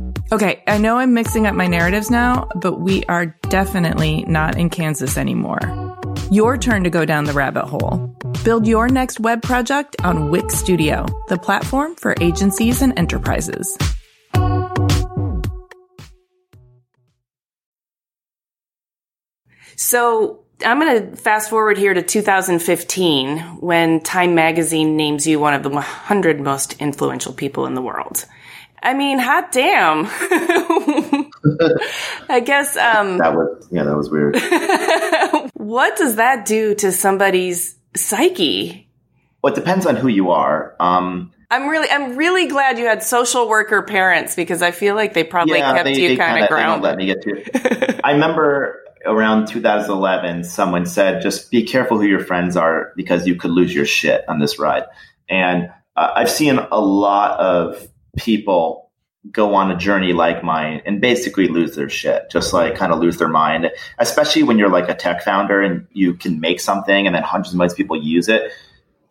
[0.33, 4.69] Okay, I know I'm mixing up my narratives now, but we are definitely not in
[4.69, 5.59] Kansas anymore.
[6.31, 8.15] Your turn to go down the rabbit hole.
[8.45, 13.77] Build your next web project on Wix Studio, the platform for agencies and enterprises.
[19.75, 25.55] So I'm going to fast forward here to 2015 when Time Magazine names you one
[25.55, 28.25] of the 100 most influential people in the world.
[28.83, 30.05] I mean, hot damn.
[32.29, 34.35] I guess um, that was yeah, that was weird.
[35.53, 38.87] what does that do to somebody's psyche?
[39.43, 40.75] Well, it depends on who you are.
[40.79, 45.13] Um, I'm really, I'm really glad you had social worker parents because I feel like
[45.13, 46.83] they probably yeah, kept they, you kind of grounded.
[46.83, 48.01] Let me get to.
[48.07, 53.35] I remember around 2011, someone said, "Just be careful who your friends are because you
[53.35, 54.85] could lose your shit on this ride."
[55.29, 58.91] And uh, I've seen a lot of people
[59.29, 62.99] go on a journey like mine and basically lose their shit, just like kind of
[62.99, 63.69] lose their mind,
[63.99, 67.53] especially when you're like a tech founder and you can make something and then hundreds
[67.53, 68.51] of millions of people use it.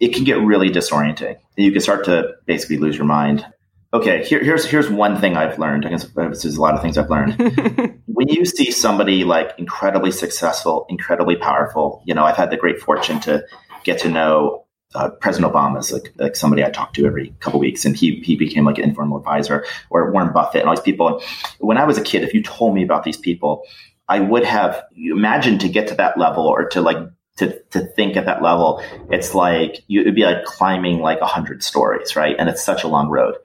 [0.00, 1.36] It can get really disorienting.
[1.56, 3.46] And you can start to basically lose your mind.
[3.92, 5.84] Okay, here, here's here's one thing I've learned.
[5.84, 8.02] I guess uh, there's a lot of things I've learned.
[8.06, 12.80] when you see somebody like incredibly successful, incredibly powerful, you know, I've had the great
[12.80, 13.44] fortune to
[13.82, 17.60] get to know uh, President Obama is like, like somebody I talk to every couple
[17.60, 20.82] weeks, and he he became like an informal advisor, or Warren Buffett and all these
[20.82, 21.08] people.
[21.08, 21.22] And
[21.60, 23.62] When I was a kid, if you told me about these people,
[24.08, 26.98] I would have imagined to get to that level or to like
[27.36, 28.82] to to think at that level.
[29.10, 32.34] It's like you, it'd be like climbing like a hundred stories, right?
[32.38, 33.36] And it's such a long road.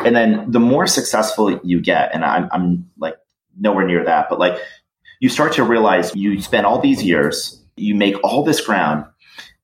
[0.00, 3.16] And then the more successful you get, and I'm I'm like
[3.58, 4.60] nowhere near that, but like
[5.20, 9.06] you start to realize you spend all these years, you make all this ground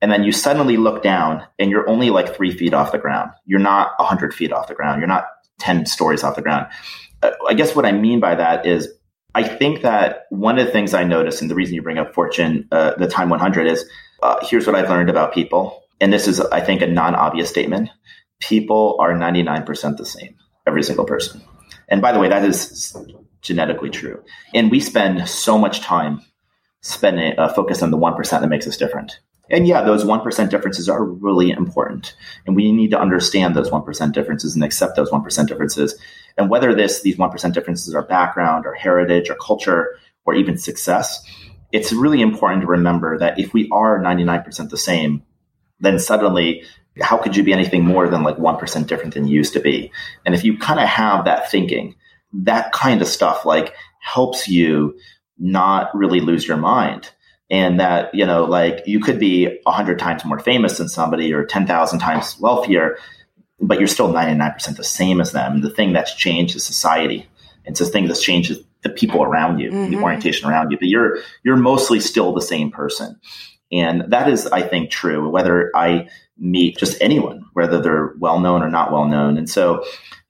[0.02, 3.30] and then you suddenly look down and you're only like three feet off the ground.
[3.46, 5.00] You're not 100 feet off the ground.
[5.00, 5.26] You're not
[5.61, 6.66] 10 stories off the ground.
[7.22, 8.88] Uh, I guess what I mean by that is
[9.35, 12.14] I think that one of the things I notice, and the reason you bring up
[12.14, 13.88] Fortune, uh, the Time 100 is
[14.22, 15.82] uh, here's what I've learned about people.
[16.00, 17.90] And this is, I think, a non obvious statement.
[18.40, 21.42] People are 99% the same, every single person.
[21.88, 22.96] And by the way, that is
[23.42, 24.22] genetically true.
[24.54, 26.22] And we spend so much time
[26.82, 29.18] spending uh, focused on the 1% that makes us different.
[29.50, 32.14] And yeah, those 1% differences are really important.
[32.46, 35.96] And we need to understand those 1% differences and accept those 1% differences.
[36.37, 41.22] And whether this, these 1% differences are background or heritage or culture or even success,
[41.72, 45.22] it's really important to remember that if we are 99% the same,
[45.80, 46.64] then suddenly
[47.00, 49.92] how could you be anything more than like 1% different than you used to be?
[50.24, 51.94] And if you kind of have that thinking,
[52.32, 54.98] that kind of stuff like helps you
[55.38, 57.11] not really lose your mind
[57.50, 61.44] and that you know like you could be 100 times more famous than somebody or
[61.44, 62.96] 10,000 times wealthier
[63.61, 65.61] but you're still 99% the same as them.
[65.61, 67.26] The thing that's changed is society.
[67.64, 69.90] It's the thing that's changed is the people around you mm-hmm.
[69.90, 70.78] the orientation around you.
[70.78, 73.18] But you're you're mostly still the same person.
[73.72, 78.62] And that is i think true whether i meet just anyone whether they're well known
[78.62, 79.85] or not well known and so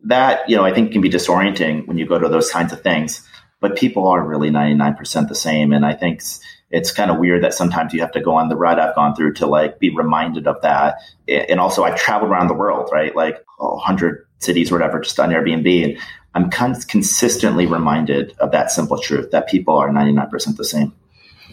[0.05, 2.81] that you know i think can be disorienting when you go to those kinds of
[2.81, 3.29] things
[3.61, 6.23] but people are really 99% the same and i think
[6.71, 9.15] it's kind of weird that sometimes you have to go on the ride I've gone
[9.15, 10.99] through to like be reminded of that.
[11.29, 13.15] And also, I've traveled around the world, right?
[13.15, 15.85] Like oh, 100 cities or whatever, just on Airbnb.
[15.85, 15.99] And
[16.35, 20.93] I'm con- consistently reminded of that simple truth that people are 99% the same.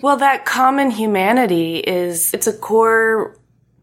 [0.01, 3.37] Well, that common humanity is, it's a core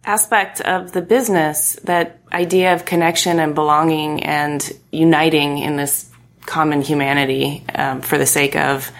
[0.04, 6.09] aspect of the business, that idea of connection and belonging and uniting in this
[6.46, 8.90] common humanity um, for the sake of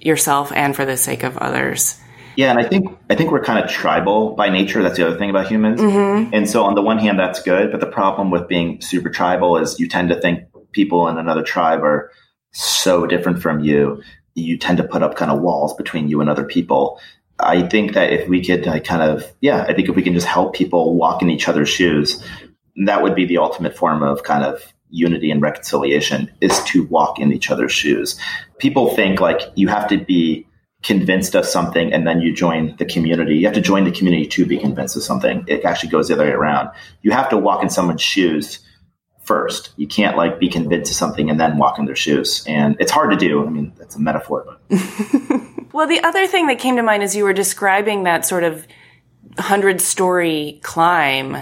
[0.00, 2.00] yourself and for the sake of others.
[2.36, 4.82] Yeah, and I think I think we're kind of tribal by nature.
[4.82, 5.80] That's the other thing about humans.
[5.80, 6.34] Mm-hmm.
[6.34, 9.56] And so on the one hand, that's good, but the problem with being super tribal
[9.56, 12.10] is you tend to think people in another tribe are
[12.52, 14.02] so different from you.
[14.34, 17.00] You tend to put up kind of walls between you and other people.
[17.38, 20.26] I think that if we could kind of, yeah, I think if we can just
[20.26, 22.22] help people walk in each other's shoes,
[22.84, 27.18] that would be the ultimate form of kind of unity and reconciliation is to walk
[27.18, 28.18] in each other's shoes.
[28.58, 30.46] People think like you have to be
[30.82, 33.36] convinced of something and then you join the community.
[33.36, 35.44] You have to join the community to be convinced of something.
[35.48, 36.70] It actually goes the other way around.
[37.02, 38.60] You have to walk in someone's shoes
[39.24, 39.72] first.
[39.76, 42.44] You can't like be convinced of something and then walk in their shoes.
[42.46, 43.44] And it's hard to do.
[43.44, 44.78] I mean, that's a metaphor, but
[45.72, 48.66] Well, the other thing that came to mind as you were describing that sort of
[49.38, 51.36] hundred story climb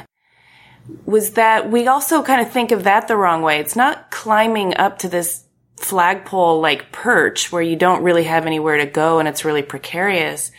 [1.07, 3.59] was that we also kind of think of that the wrong way.
[3.59, 5.45] It's not climbing up to this
[5.77, 10.51] flagpole like perch where you don't really have anywhere to go and it's really precarious.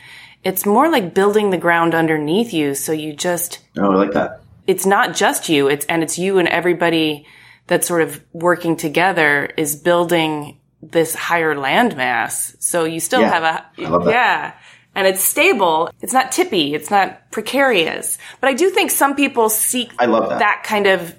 [0.43, 2.75] It's more like building the ground underneath you.
[2.75, 4.41] So you just, oh, I like that.
[4.67, 5.67] it's not just you.
[5.67, 7.25] It's, and it's you and everybody
[7.67, 12.55] that's sort of working together is building this higher landmass.
[12.61, 14.53] So you still Yeah, have a, yeah.
[14.95, 15.89] And it's stable.
[16.01, 16.73] It's not tippy.
[16.73, 18.17] It's not precarious.
[18.39, 20.63] But I do think some people seek I love that.
[20.63, 21.13] kind of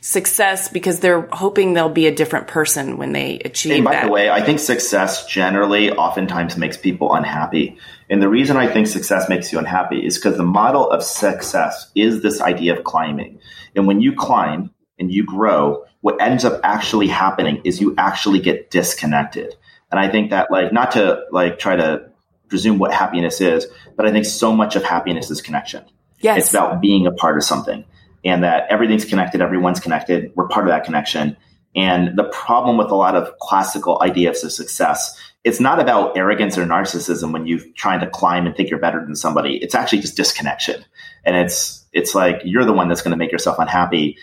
[0.00, 4.04] success because they're hoping they'll be a different person when they achieve And by that.
[4.04, 7.76] the way, I think success generally oftentimes makes people unhappy.
[8.08, 11.90] And the reason I think success makes you unhappy is because the model of success
[11.96, 13.40] is this idea of climbing.
[13.74, 18.38] And when you climb and you grow, what ends up actually happening is you actually
[18.38, 19.56] get disconnected.
[19.90, 22.10] And I think that like not to like try to
[22.48, 23.66] presume what happiness is,
[23.96, 25.84] but I think so much of happiness is connection.
[26.20, 26.38] yes.
[26.38, 27.84] It's about being a part of something
[28.24, 30.32] and that everything's connected, everyone's connected.
[30.34, 31.36] We're part of that connection.
[31.74, 36.56] And the problem with a lot of classical ideas of success, it's not about arrogance
[36.56, 39.58] or narcissism when you're trying to climb and think you're better than somebody.
[39.58, 40.84] It's actually just disconnection.
[41.24, 44.16] And it's, it's like you're the one that's going to make yourself unhappy.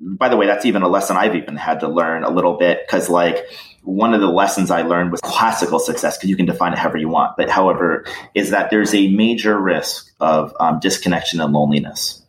[0.00, 2.80] By the way, that's even a lesson I've even had to learn a little bit
[2.86, 3.44] because like
[3.82, 6.98] one of the lessons I learned was classical success because you can define it however
[6.98, 7.36] you want.
[7.36, 12.24] But however, is that there's a major risk of um, disconnection and loneliness.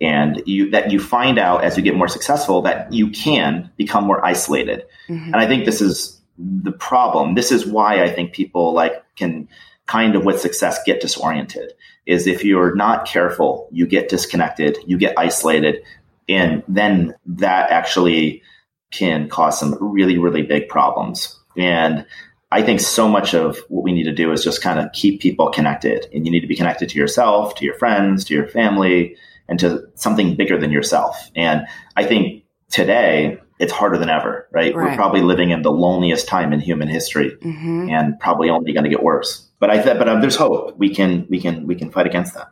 [0.00, 4.04] And you that you find out as you get more successful that you can become
[4.04, 4.84] more isolated.
[5.08, 7.34] And i think this is the problem.
[7.34, 9.48] This is why i think people like can
[9.88, 11.72] kind of with success get disoriented
[12.06, 15.82] is if you're not careful you get disconnected you get isolated
[16.28, 18.42] and then that actually
[18.90, 22.06] can cause some really really big problems and
[22.50, 25.20] I think so much of what we need to do is just kind of keep
[25.20, 26.06] people connected.
[26.14, 29.16] And you need to be connected to yourself, to your friends, to your family,
[29.48, 31.30] and to something bigger than yourself.
[31.36, 34.74] And I think today it's harder than ever, right?
[34.74, 37.90] We're probably living in the loneliest time in human history Mhm.
[37.90, 39.46] and probably only going to get worse.
[39.60, 40.78] But I th- but um, there's hope.
[40.78, 42.48] We can we can we can fight against that.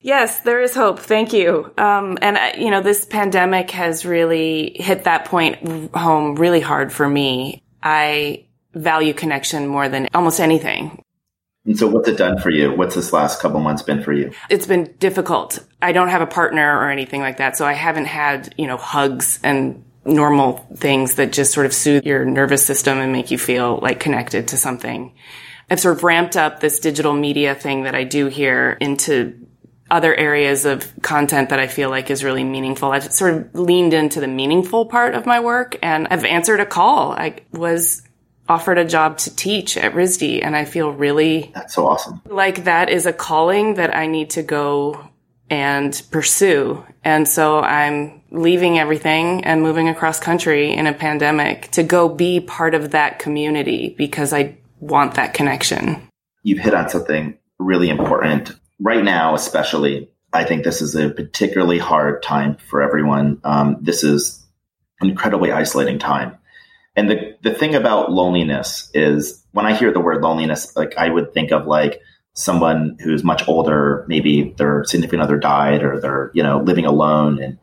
[0.00, 1.00] Yes, there is hope.
[1.00, 1.72] Thank you.
[1.78, 6.92] Um, and uh, you know, this pandemic has really hit that point home really hard
[6.92, 7.62] for me.
[7.82, 11.02] I value connection more than almost anything.
[11.64, 12.72] And so what's it done for you?
[12.72, 14.30] What's this last couple months been for you?
[14.48, 15.58] It's been difficult.
[15.82, 18.76] I don't have a partner or anything like that, so I haven't had, you know,
[18.76, 23.38] hugs and normal things that just sort of soothe your nervous system and make you
[23.38, 25.12] feel like connected to something.
[25.68, 29.45] I've sort of ramped up this digital media thing that I do here into
[29.90, 32.90] other areas of content that I feel like is really meaningful.
[32.90, 36.66] I've sort of leaned into the meaningful part of my work and I've answered a
[36.66, 37.12] call.
[37.12, 38.02] I was
[38.48, 42.20] offered a job to teach at RISD and I feel really That's so awesome.
[42.26, 45.08] like that is a calling that I need to go
[45.50, 46.84] and pursue.
[47.04, 52.40] And so I'm leaving everything and moving across country in a pandemic to go be
[52.40, 56.02] part of that community because I want that connection.
[56.42, 60.10] you've hit on something really important right now, especially.
[60.32, 63.40] I think this is a particularly hard time for everyone.
[63.44, 64.44] Um, this is
[65.00, 66.36] an incredibly isolating time.
[66.94, 71.08] And the, the thing about loneliness is when I hear the word loneliness, like I
[71.08, 72.00] would think of like
[72.34, 77.42] someone who's much older, maybe their significant other died or they're, you know, living alone.
[77.42, 77.58] And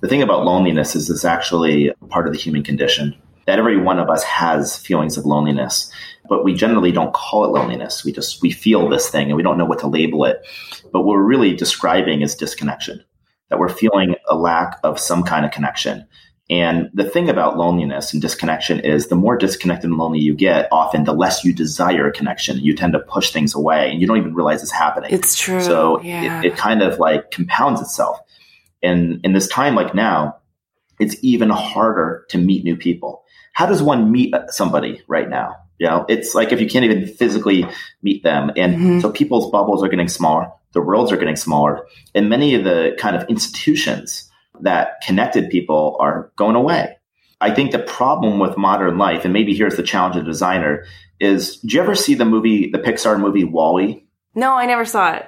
[0.00, 3.14] the thing about loneliness is it's actually part of the human condition
[3.48, 5.90] that every one of us has feelings of loneliness
[6.28, 9.42] but we generally don't call it loneliness we just we feel this thing and we
[9.42, 10.46] don't know what to label it
[10.92, 13.02] but what we're really describing is disconnection
[13.48, 16.06] that we're feeling a lack of some kind of connection
[16.50, 20.68] and the thing about loneliness and disconnection is the more disconnected and lonely you get
[20.72, 24.06] often the less you desire a connection you tend to push things away and you
[24.06, 25.60] don't even realize it's happening It's true.
[25.60, 26.40] so yeah.
[26.40, 28.18] it, it kind of like compounds itself.
[28.82, 30.38] And in this time like now,
[30.98, 33.24] it's even harder to meet new people.
[33.58, 35.56] How does one meet somebody right now?
[35.80, 37.66] You know, it's like if you can't even physically
[38.04, 38.52] meet them.
[38.56, 39.02] And Mhm.
[39.02, 41.84] so people's bubbles are getting smaller, the worlds are getting smaller,
[42.14, 44.30] and many of the kind of institutions
[44.60, 46.98] that connected people are going away.
[47.40, 50.84] I think the problem with modern life, and maybe here's the challenge of the designer,
[51.18, 54.04] is do you ever see the movie, the Pixar movie WALL-E?
[54.36, 55.26] No, I never saw it.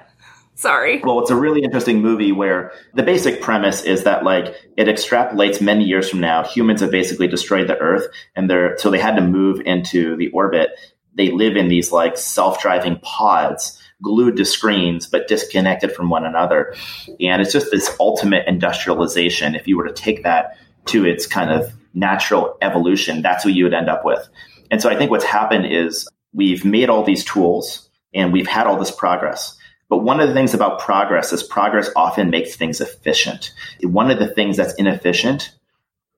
[0.61, 1.00] Sorry.
[1.02, 5.58] Well, it's a really interesting movie where the basic premise is that like it extrapolates
[5.58, 6.44] many years from now.
[6.44, 8.06] Humans have basically destroyed the Earth,
[8.36, 10.72] and they're so they had to move into the orbit.
[11.14, 16.74] They live in these like self-driving pods glued to screens but disconnected from one another.
[17.20, 19.54] And it's just this ultimate industrialization.
[19.54, 20.58] If you were to take that
[20.88, 24.28] to its kind of natural evolution, that's what you would end up with.
[24.70, 28.66] And so I think what's happened is we've made all these tools and we've had
[28.66, 29.56] all this progress.
[29.91, 33.53] But one of the things about progress is progress often makes things efficient.
[33.82, 35.51] One of the things that's inefficient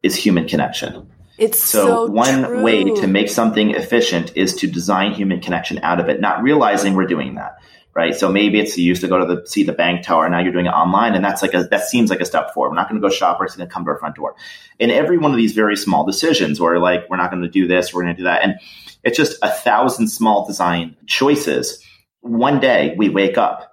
[0.02, 1.10] is human connection.
[1.38, 2.62] It's So, so, one true.
[2.62, 6.94] way to make something efficient is to design human connection out of it, not realizing
[6.94, 7.56] we're doing that.
[7.94, 8.14] Right.
[8.14, 10.52] So maybe it's you used to go to the see the bank tower, now you're
[10.52, 12.70] doing it online, and that's like a that seems like a step forward.
[12.70, 14.34] We're not going to go shop, we're going to come to our front door.
[14.80, 17.66] And every one of these very small decisions where like we're not going to do
[17.66, 18.42] this, we're going to do that.
[18.42, 18.54] And
[19.02, 21.84] it's just a thousand small design choices.
[22.22, 23.68] One day we wake up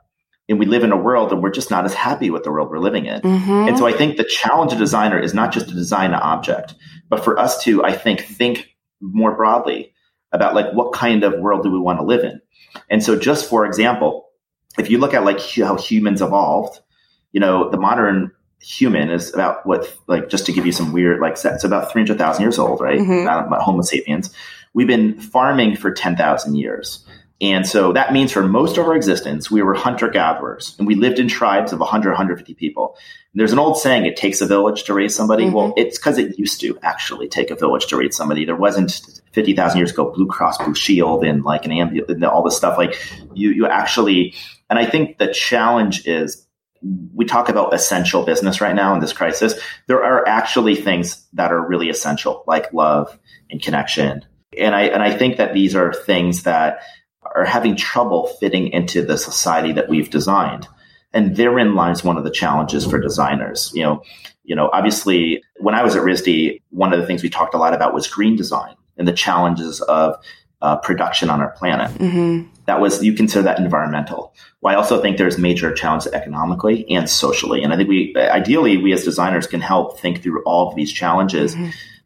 [0.49, 2.69] and we live in a world and we're just not as happy with the world
[2.69, 3.21] we're living in.
[3.21, 3.69] Mhm.
[3.69, 6.75] And so I think the challenge of designer is not just to design an object,
[7.09, 9.93] but for us to, I think, think more broadly
[10.31, 12.41] about like what kind of world do we want to live in.
[12.89, 14.25] And so just for example,
[14.77, 16.79] if you look at like how humans evolved,
[17.31, 18.31] you know, the modern
[18.61, 22.41] human is about what, like, just to give you some weird, like, it's about 300,000
[22.41, 22.99] years old, right?
[22.99, 23.23] Mhm.
[23.23, 24.33] Not Homo sapiens.
[24.73, 27.05] We've been farming for 10,000 years.
[27.41, 30.95] And so that means for most of our existence, we were hunter gatherers and we
[30.95, 32.97] lived in tribes of 100, 150 people.
[33.33, 35.45] And there's an old saying, it takes a village to raise somebody.
[35.45, 35.53] Mhm.
[35.53, 38.43] Well, it's because it used to actually take a village to raise somebody.
[38.43, 38.99] There wasn't
[39.31, 42.77] 50,000 years ago, Blue Cross Blue Shield and like an ambulance and all this stuff.
[42.77, 42.95] Like
[43.33, 44.33] you, you actually,
[44.69, 46.45] and I think the challenge is
[47.13, 49.53] we talk about essential business right now in this crisis.
[49.87, 53.17] There are actually things that are really essential, like love
[53.49, 54.25] and connection.
[54.57, 56.79] And I, and I think that these are things that
[57.35, 60.67] are having trouble fitting into the society that we've designed.
[61.13, 63.71] And therein lies one of the challenges for designers.
[63.73, 64.03] You know,
[64.43, 67.57] you know, obviously when I was at RISD, one of the things we talked a
[67.57, 70.15] lot about was green design and the challenges of
[70.61, 71.89] uh, production on our planet.
[71.97, 72.47] Mhm.
[72.65, 74.33] That was, you consider that environmental.
[74.61, 77.63] Well, I also think there's major challenges economically and socially.
[77.63, 80.91] And I think we, ideally, we as designers can help think through all of these
[80.91, 81.55] challenges.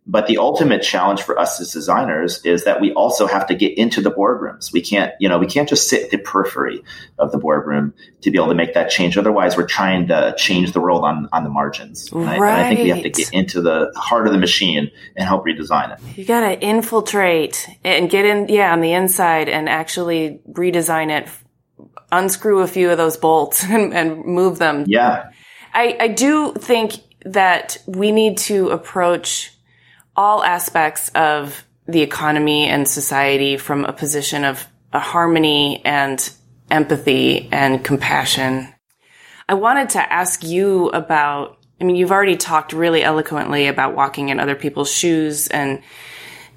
[0.05, 3.77] But the ultimate challenge for us as designers is that we also have to get
[3.77, 4.73] into the boardrooms.
[4.73, 6.83] We can't, you know, we can't just sit at the periphery
[7.17, 9.17] of the boardroom to be able to make that change.
[9.17, 12.11] Otherwise, we're trying to change the world on, on the margins.
[12.11, 14.91] And I, and I think we have to get into the heart of the machine
[15.15, 16.17] and help redesign it.
[16.17, 21.29] You gotta infiltrate and get in, yeah, on the inside and actually redesign it,
[22.11, 24.83] unscrew a few of those bolts and, and move them.
[24.85, 25.29] Yeah.
[25.73, 26.95] I, I do think
[27.25, 29.52] that we need to approach
[30.15, 36.31] all aspects of the economy and society from a position of a harmony and
[36.71, 38.73] empathy and compassion.
[39.49, 44.29] I wanted to ask you about, I mean, you've already talked really eloquently about walking
[44.29, 45.81] in other people's shoes and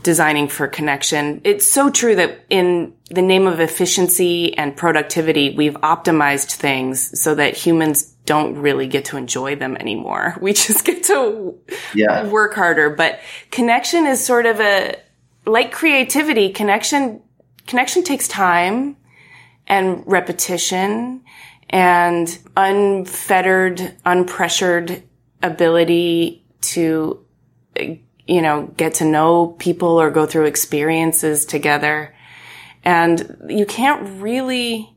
[0.03, 1.41] designing for connection.
[1.43, 7.35] It's so true that in the name of efficiency and productivity, we've optimized things so
[7.35, 10.37] that humans don't really get to enjoy them anymore.
[10.41, 11.55] We just get to
[11.95, 12.29] Yeah.
[12.29, 12.91] work harder.
[12.91, 13.21] But
[13.51, 14.97] connection is sort of a,
[15.47, 17.23] like creativity, connection,
[17.67, 18.97] connection takes time
[19.67, 21.23] and repetition
[21.71, 25.03] and unfettered, unpressured
[25.43, 27.25] ability to,
[27.77, 32.15] you know, get to know people or go through experiences together.
[32.85, 34.97] And you can't really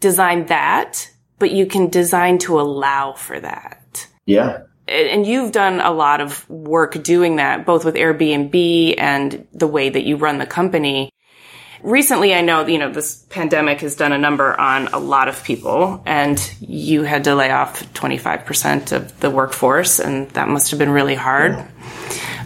[0.00, 4.58] design that, but you can design to allow for that Yeah.
[4.86, 9.88] and you've done a lot of work doing that, both with Airbnb and the way
[9.88, 11.10] that you run the company.
[11.82, 15.42] Recently, I know, you know, this pandemic has done a number on a lot of
[15.44, 20.78] people and you had to lay off 25% of the workforce and that must have
[20.78, 21.56] been really hard.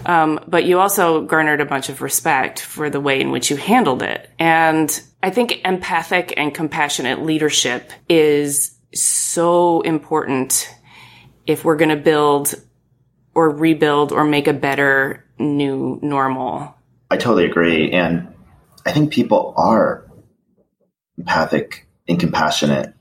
[0.06, 3.56] Um, but you also garnered a bunch of respect for the way in which you
[3.56, 4.30] handled it.
[4.38, 10.68] And I think empathic and compassionate leadership is so important
[11.46, 12.54] if we're going to build
[13.34, 16.74] or rebuild or make a better new normal.
[17.10, 17.90] I totally agree.
[17.92, 18.34] And
[18.86, 20.06] I think people are
[21.18, 22.94] empathic and compassionate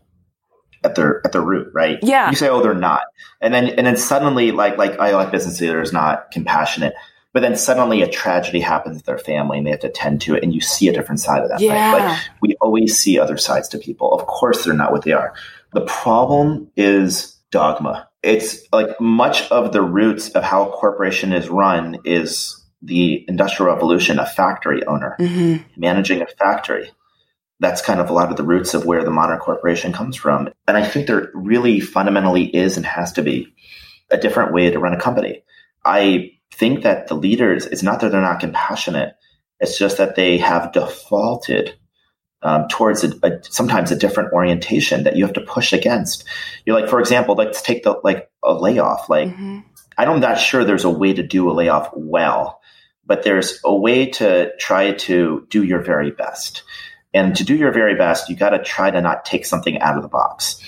[0.84, 2.00] at their at their root, right?
[2.02, 2.30] Yeah.
[2.30, 3.04] You say, oh, they're not.
[3.42, 6.94] And then and then suddenly like like I like business leaders not compassionate.
[7.32, 10.36] But then suddenly a tragedy happens to their family and they have to tend to
[10.36, 11.58] it and you see a different side of them.
[11.62, 11.94] Yeah.
[11.94, 12.10] Right?
[12.10, 14.14] Like we always see other sides to people.
[14.14, 15.34] Of course they're not what they are.
[15.74, 18.10] The problem is dogma.
[18.22, 23.74] It's like much of the roots of how a corporation is run is the industrial
[23.74, 25.64] revolution, a factory owner mm-hmm.
[25.78, 26.92] managing a factory.
[27.60, 30.50] that's kind of a lot of the roots of where the modern corporation comes from.
[30.68, 33.54] And I think there really fundamentally is and has to be
[34.12, 35.44] a different way to run a company.
[35.86, 39.16] I think that the leaders, it's not that they're not compassionate,
[39.60, 41.78] it's just that they have defaulted
[42.44, 46.26] um, towards a, a, sometimes a different orientation that you have to push against.
[46.66, 49.10] You're like, for example, let's take the like a layoff.
[49.10, 49.60] Like, mm-hmm.
[49.98, 52.62] I'm not sure there's a way to do a layoff well,
[53.06, 56.64] but there's a way to try to do your very best.
[57.14, 59.96] And to do your very best, you got to try to not take something out
[59.96, 60.60] of the box.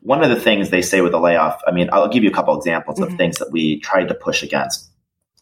[0.00, 2.34] One of the things they say with a layoff, I mean, I'll give you a
[2.34, 3.12] couple examples mm-hmm.
[3.12, 4.90] of things that we tried to push against.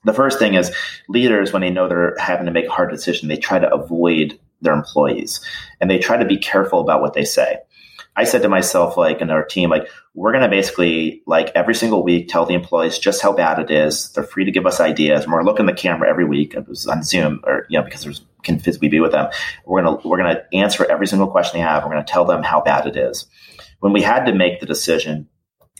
[0.04, 0.74] The first thing is
[1.08, 4.38] leaders, when they know they're having to make a hard decision, they try to avoid
[4.60, 5.40] their employees
[5.80, 7.58] and they try to be careful about what they say.
[8.16, 11.74] I said to myself, like, in our team, like, we're going to basically, like, every
[11.74, 14.12] single week tell the employees just how bad it is.
[14.12, 15.22] They're free to give us ideas.
[15.22, 16.54] And we're looking the camera every week.
[16.54, 19.30] It was on Zoom or, you know, because there's can physically be with them.
[19.64, 21.84] We're going to, we're going to answer every single question they have.
[21.84, 23.26] We're going to tell them how bad it is.
[23.80, 25.28] When we had to make the decision,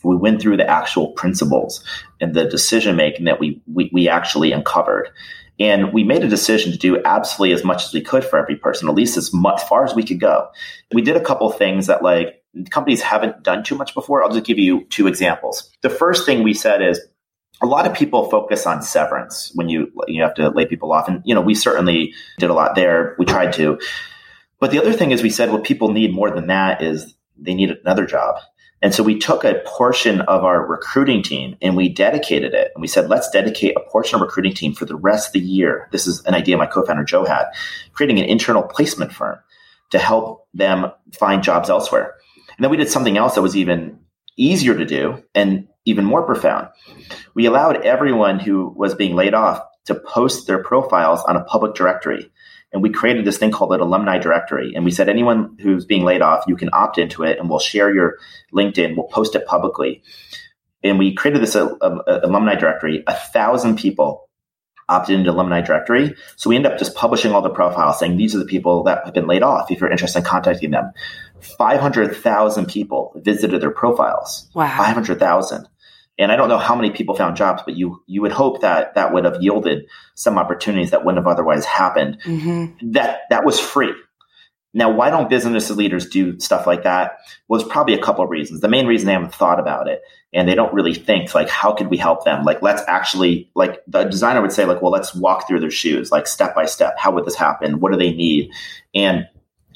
[0.03, 1.85] we went through the actual principles
[2.20, 5.11] and the decision making that we, we, we actually uncovered.
[5.61, 8.56] And we made a decision to do absolutely as much as we could for every
[8.56, 10.48] person, at least as much far as we could go.
[10.92, 14.22] We did a couple things that like companies haven't done too much before.
[14.22, 15.70] I'll just give you two examples.
[15.82, 16.98] The first thing we said is
[17.62, 21.08] a lot of people focus on severance when you you have to lay people off,
[21.08, 23.14] and you know we certainly did a lot there.
[23.18, 23.78] We tried to,
[24.58, 27.54] but the other thing is we said what people need more than that is they
[27.54, 28.36] need another job.
[28.83, 32.72] And so we took a portion of our recruiting team and we dedicated it.
[32.74, 35.41] And we said, let's dedicate a portion of recruiting team for the rest of the
[35.41, 35.89] year.
[35.93, 37.47] This is an idea my co-founder Joe had,
[37.93, 39.39] creating an internal placement firm
[39.91, 42.14] to help them find jobs elsewhere.
[42.57, 43.99] And then we did something else that was even
[44.37, 46.68] easier to do and even more profound.
[47.35, 51.74] We allowed everyone who was being laid off to post their profiles on a public
[51.74, 52.31] directory.
[52.72, 54.74] And we created this thing called an alumni directory.
[54.74, 57.58] And we said, anyone who's being laid off, you can opt into it and we'll
[57.58, 58.18] share your
[58.54, 60.02] LinkedIn, we'll post it publicly.
[60.82, 63.02] And we created this uh, uh, alumni directory.
[63.06, 64.28] A thousand people
[64.88, 66.14] opted into alumni directory.
[66.36, 69.04] So we end up just publishing all the profiles saying these are the people that
[69.04, 70.92] have been laid off if you're interested in contacting them.
[71.40, 74.48] 500,000 people visited their profiles.
[74.54, 74.76] Wow.
[74.76, 75.68] 500,000.
[76.20, 78.94] And I don't know how many people found jobs, but you you would hope that
[78.94, 82.20] that would have yielded some opportunities that wouldn't have otherwise happened.
[82.24, 82.92] Mm-hmm.
[82.92, 83.94] That that was free.
[84.72, 87.18] Now, why don't business leaders do stuff like that?
[87.48, 88.60] Well, there's probably a couple of reasons.
[88.60, 90.02] The main reason they haven't thought about it
[90.32, 92.44] and they don't really think like, how could we help them?
[92.44, 96.12] Like, let's actually, like the designer would say, like, well, let's walk through their shoes,
[96.12, 96.94] like step by step.
[96.98, 97.80] How would this happen?
[97.80, 98.52] What do they need?
[98.94, 99.26] And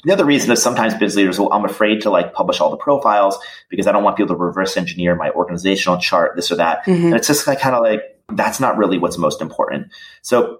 [0.05, 2.77] the other reason is sometimes business leaders will, I'm afraid to like publish all the
[2.77, 3.37] profiles
[3.69, 6.85] because I don't want people to reverse engineer my organizational chart, this or that.
[6.85, 7.07] Mm-hmm.
[7.07, 8.01] And it's just like, kind of like,
[8.31, 9.87] that's not really what's most important.
[10.21, 10.59] So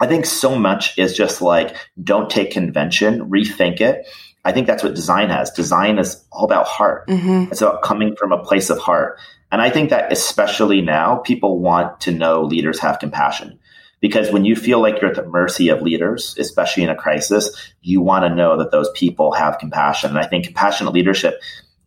[0.00, 4.06] I think so much is just like, don't take convention, rethink it.
[4.44, 5.50] I think that's what design has.
[5.50, 7.08] Design is all about heart.
[7.08, 7.50] Mm-hmm.
[7.50, 9.18] It's about coming from a place of heart.
[9.50, 13.58] And I think that especially now, people want to know leaders have compassion.
[14.00, 17.50] Because when you feel like you're at the mercy of leaders, especially in a crisis,
[17.80, 20.10] you want to know that those people have compassion.
[20.10, 21.40] And I think compassionate leadership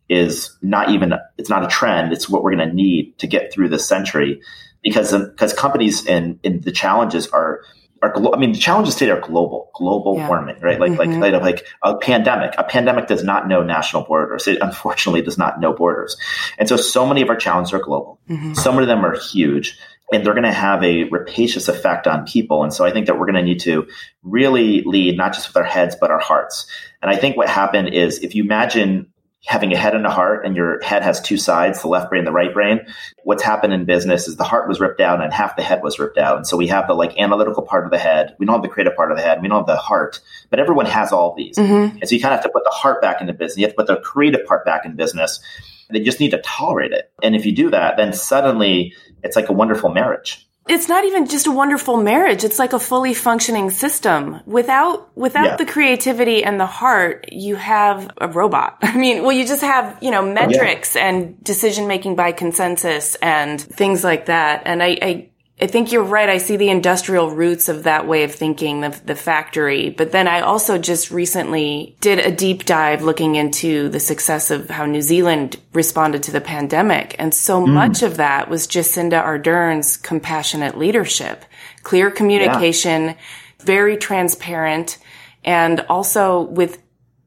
[0.08, 2.12] is not even, it's not a trend.
[2.12, 4.42] It's what we're going to need to get through this century
[4.82, 7.60] because, because companies and, and the challenges are,
[8.02, 10.26] are I mean, the challenges today are global, global yeah.
[10.26, 10.80] warming, right?
[10.80, 11.20] Like, mm-hmm.
[11.20, 12.54] like, like a pandemic.
[12.58, 14.48] A pandemic does not know national borders.
[14.48, 16.16] It unfortunately does not know borders.
[16.58, 18.18] And so, so many of our challenges are global.
[18.28, 18.54] Mm-hmm.
[18.54, 19.78] Some of them are huge
[20.12, 22.64] and they're going to have a rapacious effect on people.
[22.64, 23.86] And so I think that we're going to need to
[24.22, 26.66] really lead not just with our heads, but our hearts.
[27.00, 29.12] And I think what happened is if you imagine
[29.46, 32.24] having a head and a heart and your head has two sides, the left brain,
[32.24, 32.80] the right brain,
[33.24, 35.98] what's happened in business is the heart was ripped out and half the head was
[35.98, 36.36] ripped out.
[36.36, 38.36] And so we have the like analytical part of the head.
[38.38, 39.40] We don't have the creative part of the head.
[39.40, 41.56] We don't have the heart, but everyone has all these.
[41.56, 41.98] Mm-hmm.
[41.98, 43.56] And so you kind of have to put the heart back into business.
[43.56, 45.40] You have to put the creative part back in business.
[45.88, 47.10] They just need to tolerate it.
[47.22, 50.46] And if you do that, then suddenly it's like a wonderful marriage.
[50.68, 52.44] It's not even just a wonderful marriage.
[52.44, 54.40] It's like a fully functioning system.
[54.46, 55.56] Without, without yeah.
[55.56, 58.78] the creativity and the heart, you have a robot.
[58.82, 61.08] I mean, well, you just have, you know, metrics yeah.
[61.08, 64.62] and decision making by consensus and things like that.
[64.64, 65.29] And I, I
[65.62, 66.28] I think you're right.
[66.28, 69.90] I see the industrial roots of that way of thinking, the, the factory.
[69.90, 74.70] But then I also just recently did a deep dive looking into the success of
[74.70, 77.14] how New Zealand responded to the pandemic.
[77.18, 77.68] And so mm.
[77.68, 81.44] much of that was Jacinda Ardern's compassionate leadership,
[81.82, 83.14] clear communication, yeah.
[83.58, 84.96] very transparent,
[85.44, 86.82] and also with,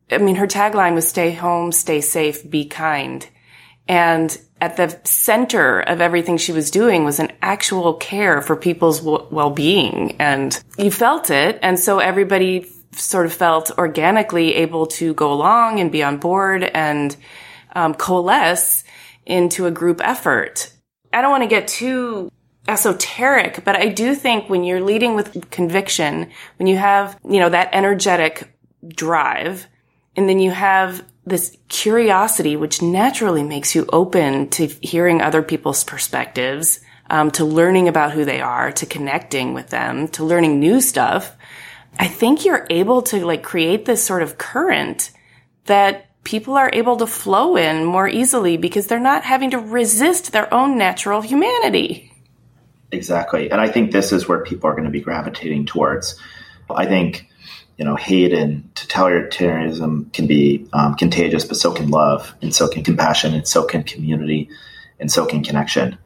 [0.09, 3.27] I mean, her tagline was stay home, stay safe, be kind.
[3.87, 9.01] And at the center of everything she was doing was an actual care for people's
[9.01, 15.33] well-being and you felt it and so everybody sort of felt organically able to go
[15.33, 17.17] along and be on board and
[17.75, 18.85] um, coalesce
[19.25, 20.71] into a group effort.
[21.11, 22.31] I don't want to get too
[22.65, 27.49] esoteric, but I do think when you're leading with conviction, when you have, you know,
[27.49, 28.49] that energetic
[28.87, 29.67] drive,
[30.15, 35.83] and then you have this curiosity, which naturally makes you open to hearing other people's
[35.83, 40.81] perspectives, um, to learning about who they are, to connecting with them, to learning new
[40.81, 41.35] stuff.
[41.97, 45.11] I think you're able to like create this sort of current
[45.65, 50.31] that people are able to flow in more easily because they're not having to resist
[50.31, 52.11] their own natural humanity.
[52.91, 53.51] Exactly.
[53.51, 56.19] And I think this is where people are going to be gravitating towards.
[56.69, 57.27] I think,
[57.77, 62.67] you know, hate and totalitarianism can be um, contagious, but so can love, and so
[62.67, 64.49] can compassion, and so can community,
[64.99, 65.97] and so can connection.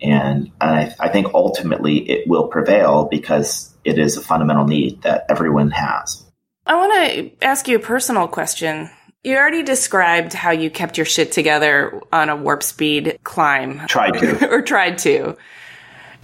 [0.00, 5.02] And, and I, I think ultimately it will prevail because it is a fundamental need
[5.02, 6.24] that everyone has.
[6.66, 8.90] I want to ask you a personal question.
[9.24, 13.86] You already described how you kept your shit together on a warp speed climb.
[13.88, 14.48] Tried to.
[14.50, 15.36] or tried to.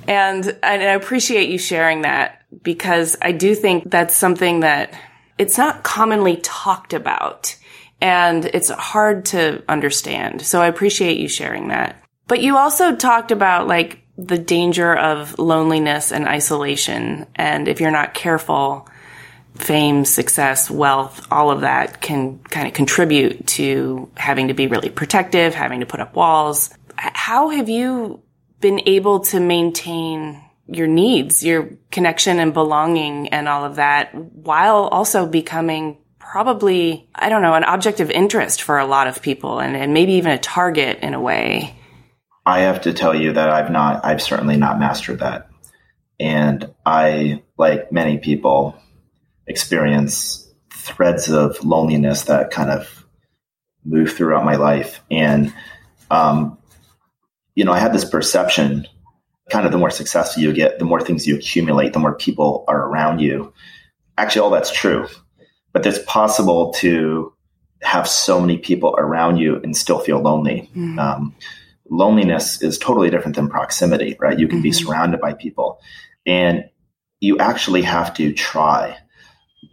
[0.08, 4.98] And, and I appreciate you sharing that because I do think that's something that
[5.38, 7.56] it's not commonly talked about
[8.00, 10.42] and it's hard to understand.
[10.42, 12.02] So I appreciate you sharing that.
[12.26, 17.26] But you also talked about like the danger of loneliness and isolation.
[17.34, 18.88] And if you're not careful,
[19.56, 24.90] fame, success, wealth, all of that can kind of contribute to having to be really
[24.90, 26.70] protective, having to put up walls.
[26.96, 28.20] How have you
[28.64, 34.88] been able to maintain your needs, your connection and belonging and all of that while
[34.90, 39.58] also becoming probably, I don't know, an object of interest for a lot of people
[39.58, 41.74] and, and maybe even a target in a way?
[42.46, 45.50] I have to tell you that I've not, I've certainly not mastered that.
[46.18, 48.80] And I, like many people,
[49.46, 53.04] experience threads of loneliness that kind of
[53.84, 55.02] move throughout my life.
[55.10, 55.52] And,
[56.10, 56.56] um,
[57.54, 58.86] you know, I had this perception
[59.50, 62.64] kind of the more successful you get, the more things you accumulate, the more people
[62.66, 63.52] are around you.
[64.16, 65.06] Actually, all that's true,
[65.72, 67.32] but it's possible to
[67.82, 70.70] have so many people around you and still feel lonely.
[70.74, 70.98] Mm.
[70.98, 71.34] Um,
[71.90, 74.38] loneliness is totally different than proximity, right?
[74.38, 74.62] You can mm-hmm.
[74.62, 75.80] be surrounded by people
[76.24, 76.64] and
[77.20, 78.96] you actually have to try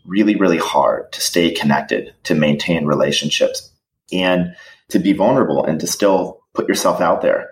[0.05, 3.71] really, really hard to stay connected, to maintain relationships
[4.11, 4.55] and
[4.89, 7.50] to be vulnerable and to still put yourself out there.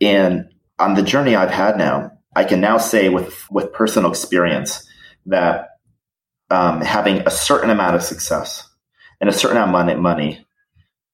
[0.00, 4.86] And on the journey I've had now, I can now say with, with personal experience
[5.26, 5.70] that
[6.50, 8.68] um, having a certain amount of success
[9.20, 10.46] and a certain amount of money,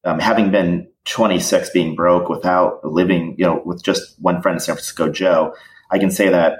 [0.04, 4.60] um, having been 26 being broke without living, you know, with just one friend in
[4.60, 5.54] San Francisco, Joe,
[5.90, 6.58] I can say that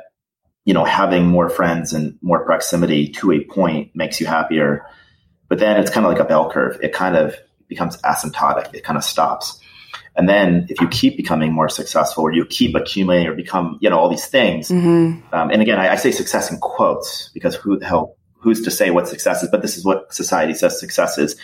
[0.64, 4.86] you know, having more friends and more proximity to a point makes you happier.
[5.48, 6.78] But then it's kind of like a bell curve.
[6.82, 7.36] It kind of
[7.68, 8.74] becomes asymptotic.
[8.74, 9.60] It kind of stops.
[10.16, 13.90] And then if you keep becoming more successful or you keep accumulating or become, you
[13.90, 14.68] know, all these things.
[14.68, 15.34] Mm-hmm.
[15.34, 18.70] Um, and again, I, I, say success in quotes because who the hell, who's to
[18.70, 19.50] say what success is?
[19.50, 21.36] But this is what society says success is.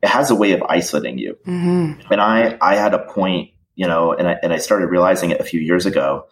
[0.00, 1.36] It has a way of isolating you.
[1.44, 2.12] Mm-hmm.
[2.12, 5.40] And I, I had a point, you know, and I, and I started realizing it
[5.40, 6.28] a few years ago,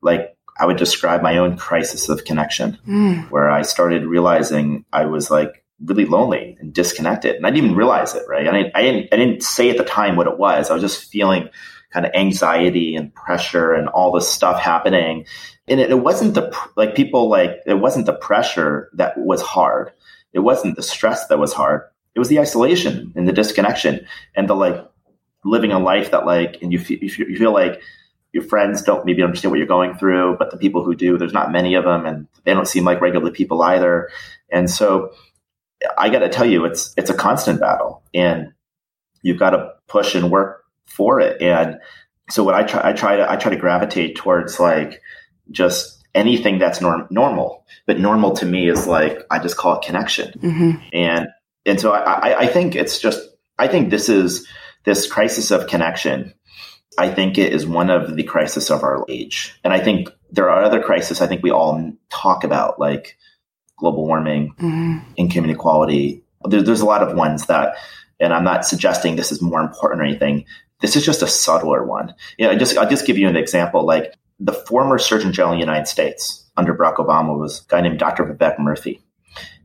[0.00, 3.30] like I would describe my own crisis of connection, mm.
[3.30, 7.76] where I started realizing I was like really lonely and disconnected, and I didn't even
[7.76, 8.24] realize it.
[8.28, 8.46] Right?
[8.46, 10.70] I didn't, I didn't, I didn't say at the time what it was.
[10.70, 11.48] I was just feeling
[11.92, 15.26] kind of anxiety and pressure and all this stuff happening,
[15.68, 19.92] and it, it wasn't the like people like it wasn't the pressure that was hard.
[20.32, 21.82] It wasn't the stress that was hard.
[22.14, 24.84] It was the isolation and the disconnection and the like
[25.44, 27.80] living a life that like and you feel, you feel like
[28.32, 31.32] your friends don't maybe understand what you're going through, but the people who do, there's
[31.32, 34.08] not many of them, and they don't seem like regular people either.
[34.52, 35.12] And so,
[35.96, 38.52] I got to tell you, it's it's a constant battle, and
[39.22, 41.40] you've got to push and work for it.
[41.40, 41.78] And
[42.30, 45.00] so, what I try, I try to I try to gravitate towards like
[45.50, 47.64] just anything that's norm, normal.
[47.86, 50.72] But normal to me is like I just call it connection, mm-hmm.
[50.92, 51.28] and
[51.66, 53.20] and so I, I, I think it's just
[53.58, 54.46] I think this is
[54.84, 56.34] this crisis of connection
[56.98, 59.58] I think it is one of the crises of our age.
[59.64, 63.16] And I think there are other crises I think we all talk about, like
[63.80, 64.98] global warming, mm-hmm.
[65.16, 66.22] income inequality.
[66.44, 67.74] There, there's a lot of ones that,
[68.20, 70.44] and I'm not suggesting this is more important or anything.
[70.80, 72.14] This is just a subtler one.
[72.38, 73.84] You know, just, I'll just give you an example.
[73.84, 77.80] Like the former Surgeon General of the United States under Barack Obama was a guy
[77.80, 78.24] named Dr.
[78.24, 79.00] Vivek Murthy.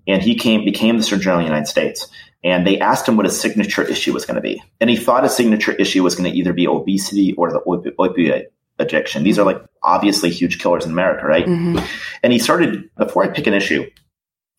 [0.08, 2.08] And he came, became the Surgeon General of the United States
[2.46, 4.62] and they asked him what his signature issue was going to be.
[4.80, 8.46] And he thought his signature issue was going to either be obesity or the opioid
[8.78, 9.24] addiction.
[9.24, 11.48] These are like obviously huge killers in America, right?
[11.48, 11.84] Mm-hmm.
[12.22, 13.90] And he started, before I pick an issue,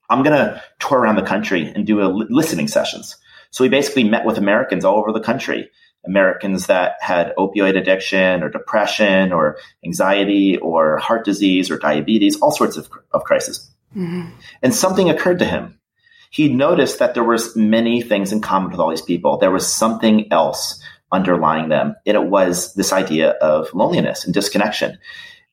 [0.09, 3.17] I'm going to tour around the country and do a listening sessions.
[3.51, 5.71] So we basically met with Americans all over the country.
[6.07, 12.53] Americans that had opioid addiction or depression or anxiety or heart disease or diabetes, all
[12.53, 13.71] sorts of, of crises.
[13.97, 14.31] Mm-hmm.
[14.63, 15.81] And something occurred to him.
[16.31, 19.39] He noticed that there was many things in common with all these people.
[19.39, 20.81] There was something else
[21.11, 21.95] underlying them.
[22.05, 24.99] And it was this idea of loneliness and disconnection.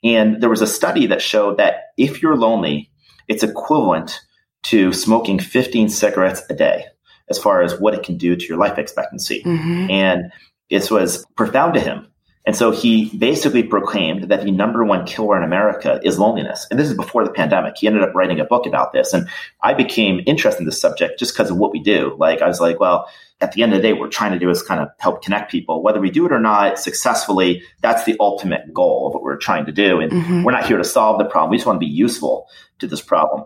[0.04, 2.92] And there was a study that showed that if you're lonely,
[3.28, 4.20] it's equivalent
[4.64, 6.86] to smoking 15 cigarettes a day
[7.30, 9.44] as far as what it can do to your life expectancy.
[9.44, 9.90] Mm-hmm.
[9.90, 10.32] And
[10.70, 12.08] this was profound to him.
[12.46, 16.68] And so he basically proclaimed that the number one killer in America is loneliness.
[16.70, 17.78] And this is before the pandemic.
[17.78, 19.14] He ended up writing a book about this.
[19.14, 19.30] And
[19.62, 22.18] I became interested in this subject just because of what we do.
[22.20, 23.08] Like, I was like, well,
[23.40, 25.24] at the end of the day, what we're trying to do is kind of help
[25.24, 25.82] connect people.
[25.82, 29.66] Whether we do it or not successfully, that's the ultimate goal of what we're trying
[29.68, 30.02] to do.
[30.02, 30.44] And mm-hmm.
[30.44, 31.50] we're not here to solve the problem.
[31.50, 32.48] We just want to be useful
[32.80, 33.46] to this problem.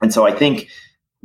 [0.00, 0.68] And so I think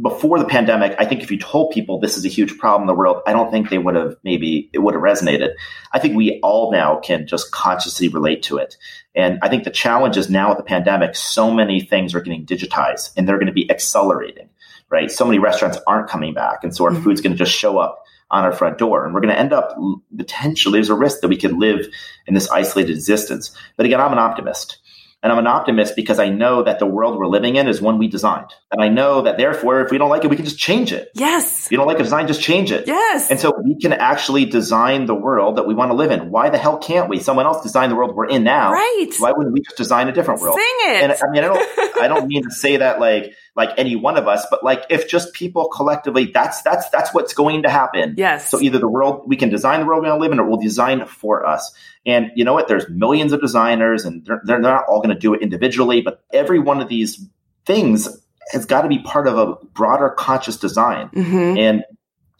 [0.01, 2.87] before the pandemic, I think if you told people this is a huge problem in
[2.87, 5.51] the world, I don't think they would have maybe it would have resonated.
[5.91, 8.75] I think we all now can just consciously relate to it.
[9.13, 12.45] And I think the challenge is now with the pandemic, so many things are getting
[12.45, 14.49] digitized and they're going to be accelerating,
[14.89, 15.11] right?
[15.11, 16.63] So many restaurants aren't coming back.
[16.63, 17.03] And so our mm-hmm.
[17.03, 19.05] food's going to just show up on our front door.
[19.05, 19.77] And we're going to end up
[20.17, 21.85] potentially, there's a risk that we could live
[22.25, 23.55] in this isolated existence.
[23.77, 24.79] But again, I'm an optimist.
[25.23, 27.97] And I'm an optimist because I know that the world we're living in is one
[27.97, 28.51] we designed.
[28.71, 31.11] And I know that therefore, if we don't like it, we can just change it.
[31.15, 31.67] Yes.
[31.67, 32.87] If you don't like a design, just change it.
[32.87, 33.31] Yes.
[33.31, 36.29] And so we can actually design the world that we want to live in.
[36.29, 37.19] Why the hell can't we?
[37.19, 38.73] Someone else designed the world we're in now.
[38.73, 39.11] Right.
[39.17, 40.59] Why wouldn't we just design a different world?
[40.59, 41.03] Sing it.
[41.03, 44.17] And I mean, I don't, I don't mean to say that like, like any one
[44.17, 48.15] of us, but like if just people collectively, that's, that's, that's what's going to happen.
[48.17, 48.49] Yes.
[48.49, 50.47] So either the world, we can design the world we want to live in or
[50.47, 51.71] we'll design for us.
[52.05, 52.67] And you know what?
[52.67, 56.23] There's millions of designers and they're, they're not all going to do it individually, but
[56.33, 57.27] every one of these
[57.65, 58.09] things
[58.51, 61.09] has got to be part of a broader conscious design.
[61.09, 61.57] Mm-hmm.
[61.57, 61.83] And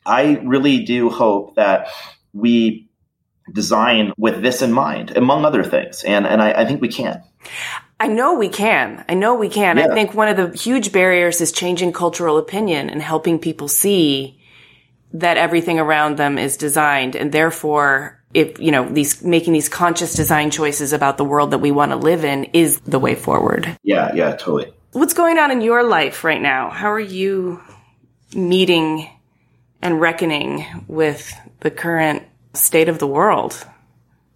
[0.05, 1.89] I really do hope that
[2.33, 2.89] we
[3.51, 6.03] design with this in mind, among other things.
[6.03, 7.23] And, and I, I think we can.
[8.03, 9.05] I know we can.
[9.07, 9.77] I know we can.
[9.77, 9.85] Yeah.
[9.85, 14.41] I think one of the huge barriers is changing cultural opinion and helping people see
[15.13, 20.15] that everything around them is designed and therefore if you know these making these conscious
[20.15, 23.77] design choices about the world that we want to live in is the way forward.
[23.83, 24.73] Yeah, yeah, totally.
[24.91, 26.71] What's going on in your life right now?
[26.71, 27.61] How are you
[28.35, 29.09] meeting
[29.81, 32.23] and reckoning with the current
[32.53, 33.65] state of the world?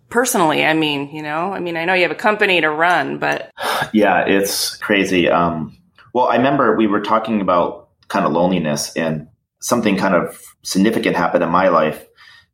[0.10, 3.20] Personally, I mean, you know, I mean, I know you have a company to run,
[3.20, 3.52] but
[3.94, 5.30] yeah, it's crazy.
[5.30, 5.78] Um,
[6.14, 9.28] well, I remember we were talking about kind of loneliness and
[9.60, 12.06] something kind of significant happened in my life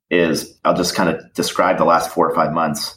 [0.10, 2.95] is I'll just kind of describe the last four or five months.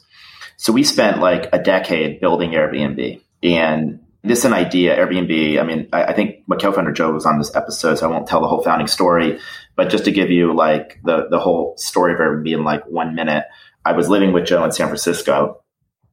[0.57, 5.61] So we spent like a decade building Airbnb and this is an idea, Airbnb.
[5.61, 8.27] I mean, I, I think my co-founder Joe was on this episode, so I won't
[8.27, 9.39] tell the whole founding story,
[9.77, 13.15] but just to give you like the, the whole story of Airbnb in like one
[13.15, 13.45] minute,
[13.87, 15.63] I was living with Joe in San Francisco.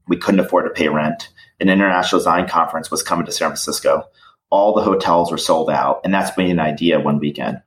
[0.07, 1.29] We couldn't afford to pay rent.
[1.59, 4.03] An international design conference was coming to San Francisco.
[4.49, 6.01] All the hotels were sold out.
[6.03, 7.61] And that's been an idea one weekend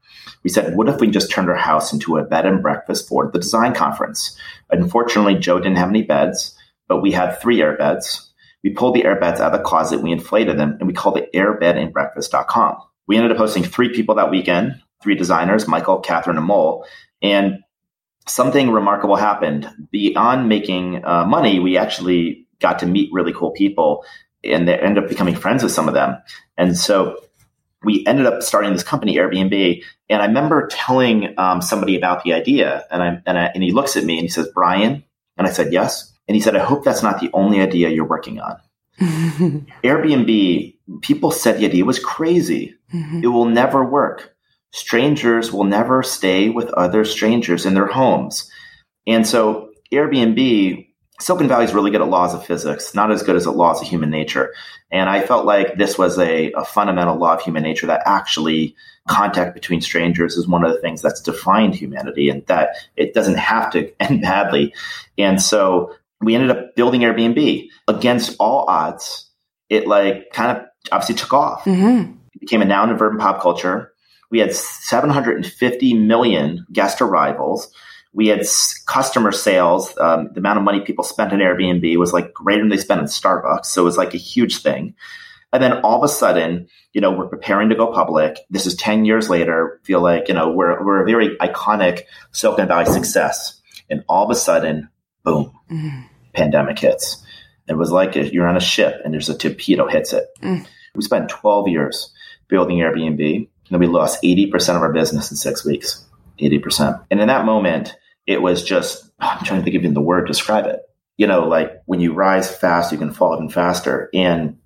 [0.47, 3.29] we said, what if we just turned our house into a bed and breakfast for
[3.33, 4.39] the design conference?
[4.71, 8.33] Unfortunately, Joe didn't have any beds, but we had three air beds.
[8.63, 11.19] We pulled the air beds out of the closet, we inflated them, and we called
[11.19, 12.77] it airbedandbreakfast.com.
[13.09, 16.85] We ended up hosting three people that weekend, three designers, Michael, Catherine, and Amol.
[17.23, 17.65] And
[18.29, 19.69] something remarkable happened.
[19.91, 24.05] Beyond making uh, money, we actually got to meet really cool people
[24.45, 26.17] and they ended up becoming friends with some of them.
[26.57, 27.21] And so
[27.83, 29.83] we ended up starting this company, Airbnb.
[30.09, 33.73] And I remember telling um, somebody about the idea, and I, and I, and he
[33.73, 35.05] looks at me and he says, "Brian,"
[35.37, 38.09] and I said, "Yes." And he said, "I hope that's not the only idea you're
[38.09, 38.59] working on."
[39.85, 42.75] Airbnb, people said the idea was crazy.
[42.93, 43.25] Mm-hmm.
[43.25, 44.36] It will never work.
[44.77, 48.51] Strangers will never stay with other strangers in their homes.
[49.07, 50.87] And so Airbnb,
[51.19, 53.81] Silicon Valley is really good at laws of physics, not as good as at laws
[53.81, 54.53] of human nature.
[54.91, 58.77] And I felt like this was a, a fundamental law of human nature that actually
[59.09, 63.39] contact between strangers is one of the things that's defined humanity and that it doesn't
[63.39, 64.75] have to end badly.
[65.17, 69.31] And so we ended up building Airbnb against all odds.
[69.71, 71.65] It like kind of obviously took off.
[71.65, 72.13] Mm-hmm.
[72.35, 73.95] It became a noun and verb in pop culture.
[74.31, 77.73] We had 750 million guest arrivals.
[78.13, 78.47] We had
[78.87, 79.97] customer sales.
[79.99, 83.01] Um, the amount of money people spent on Airbnb was like greater than they spent
[83.01, 83.67] in Starbucks.
[83.67, 84.95] So it was like a huge thing.
[85.53, 88.39] And then all of a sudden, you know, we're preparing to go public.
[88.51, 89.81] This is 10 years later.
[89.85, 92.03] Feel like, you know, we're, we're a very iconic
[92.33, 93.61] Silicon Valley success.
[93.89, 94.89] And all of a sudden,
[95.23, 96.05] boom, mm.
[96.33, 97.23] pandemic hits.
[97.69, 100.27] It was like you're on a ship and there's a torpedo hits it.
[100.43, 100.67] Mm.
[100.95, 102.13] We spent 12 years
[102.49, 106.05] building Airbnb and we lost 80% of our business in six weeks.
[106.41, 107.05] 80%.
[107.11, 107.97] And in that moment,
[108.27, 110.83] it was just, I'm trying to think of even the word to describe it.
[111.17, 114.11] You know, like when you rise fast, you can fall even faster.
[114.13, 114.59] And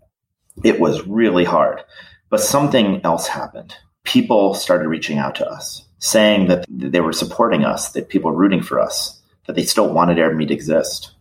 [0.65, 1.83] it was really hard.
[2.29, 3.77] But something else happened.
[4.03, 8.37] People started reaching out to us saying that they were supporting us, that people were
[8.37, 9.21] rooting for us
[9.51, 11.13] that they still wanted Airbnb to exist.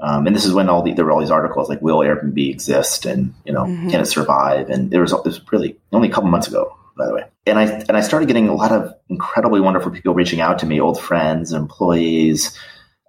[0.00, 2.50] Um, and this is when all the, there were all these articles like, will Airbnb
[2.50, 3.06] exist?
[3.06, 3.90] And, you know, mm-hmm.
[3.90, 4.68] can it survive?
[4.68, 7.24] And there was, it was really only a couple months ago, by the way.
[7.46, 10.66] And I, and I started getting a lot of incredibly wonderful people reaching out to
[10.66, 12.58] me, old friends, employees.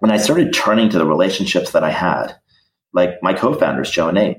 [0.00, 2.36] And I started turning to the relationships that I had,
[2.94, 4.38] like my co-founders, Joe and Nate.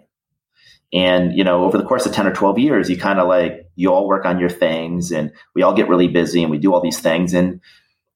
[0.93, 3.69] And, you know, over the course of 10 or 12 years, you kind of like,
[3.75, 6.73] you all work on your things and we all get really busy and we do
[6.73, 7.33] all these things.
[7.33, 7.61] And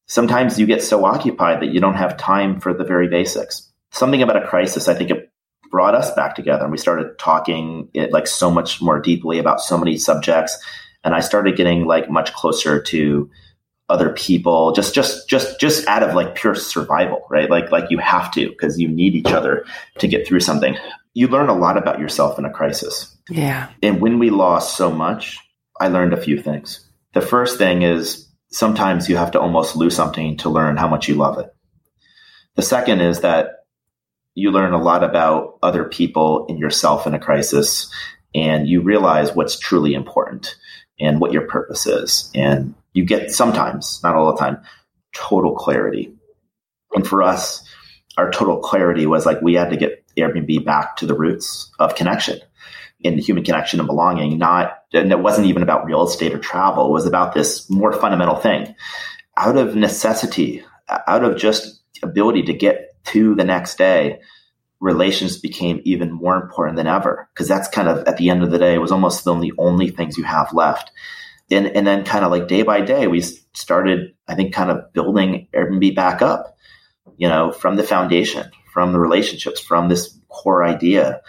[0.08, 3.72] sometimes you get so occupied that you don't have time for the very basics.
[3.92, 5.32] Something about a crisis, I think it
[5.72, 9.62] brought us back together and we started talking it like so much more deeply about
[9.62, 10.58] so many subjects.
[11.06, 13.30] And I started getting like much closer to
[13.88, 17.50] other people just just just just out of like pure survival right?
[17.50, 19.66] Like like you have to because you need each other
[20.00, 20.76] to get through something.
[21.14, 23.16] You learn a lot about yourself in a crisis.
[23.30, 23.70] Yeah.
[23.82, 25.40] And when we lost so much
[25.80, 26.86] i learned a few things.
[27.14, 31.08] The first thing is sometimes you have to almost lose something to learn how much
[31.08, 31.54] you love it.
[32.56, 33.66] The second is that
[34.34, 37.92] you learn a lot about other people and yourself in a crisis,
[38.34, 40.56] and you realize what's truly important
[41.00, 42.32] and what your purpose is.
[42.34, 44.62] And you get sometimes, not all the time,
[45.14, 46.14] total clarity.
[46.94, 47.68] And for us,
[48.18, 51.96] our total clarity was like we had to get Airbnb back to the roots of
[51.96, 52.40] connection
[53.02, 56.88] in human connection and belonging, not, and it wasn't even about real estate or travel.
[56.88, 58.74] It was about this more fundamental thing.
[59.38, 64.22] Out of necessity, out of just ability to get to the next day,
[64.80, 67.30] relations became even more important than ever.
[67.36, 69.52] Cause that's kind of at the end of the day, it was almost the only,
[69.58, 70.92] only things you have left.
[71.52, 74.92] And, and then kind of like day by day, we started, I think, kind of
[74.94, 76.58] building Airbnb back up,
[77.18, 81.22] you know, from the foundation, from the relationships, from this core idea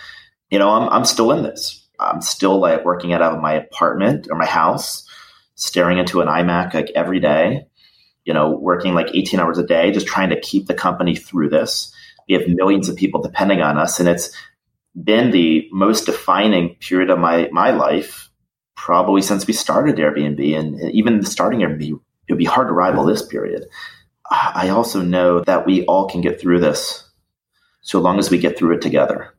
[0.51, 1.86] you know, I'm, I'm still in this.
[1.99, 5.09] I'm still like working out of my apartment or my house,
[5.55, 7.66] staring into an iMac like every day,
[8.24, 11.49] you know, working like 18 hours a day, just trying to keep the company through
[11.49, 11.92] this.
[12.28, 14.00] We have millions of people depending on us.
[14.00, 14.30] And it's
[15.00, 18.30] been the most defining period of my, my life,
[18.76, 20.58] probably since we started Airbnb.
[20.58, 23.66] And even starting Airbnb, it would be hard to rival this period.
[24.28, 27.08] I also know that we all can get through this
[27.82, 29.32] so long as we get through it together.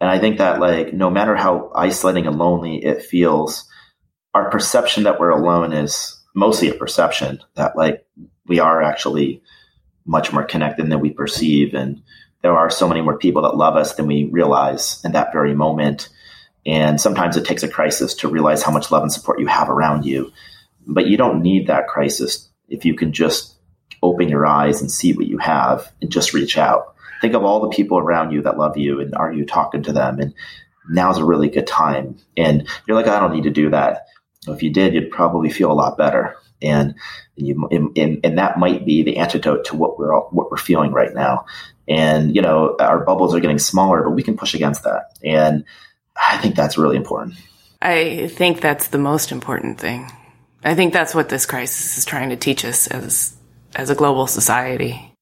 [0.00, 3.68] And I think that like no matter how isolating and lonely it feels,
[4.32, 8.06] our perception that we're alone is mostly a perception that like
[8.46, 9.42] we are actually
[10.06, 11.74] much more connected than we perceive.
[11.74, 12.02] And
[12.42, 15.54] there are so many more people that love us than we realize in that very
[15.54, 16.08] moment.
[16.66, 19.68] And sometimes it takes a crisis to realize how much love and support you have
[19.68, 20.32] around you.
[20.86, 23.54] But you don't need that crisis if you can just
[24.02, 26.94] open your eyes and see what you have and just reach out
[27.24, 29.92] think of all the people around you that love you and are you talking to
[29.92, 30.20] them?
[30.20, 30.34] And
[30.90, 32.18] now's a really good time.
[32.36, 34.08] And you're like, I don't need to do that.
[34.46, 36.36] If you did, you'd probably feel a lot better.
[36.64, 36.94] And
[37.36, 40.92] you, and, and that might be the antidote to what we're all, what we're feeling
[40.92, 41.46] right now.
[41.86, 45.16] And you know, our bubbles are getting smaller, but we can push against that.
[45.22, 45.64] And
[46.16, 47.34] I think that's really important.
[47.82, 50.10] I think that's the most important thing.
[50.64, 53.36] I think that's what this crisis is trying to teach us as
[53.74, 55.14] as a global society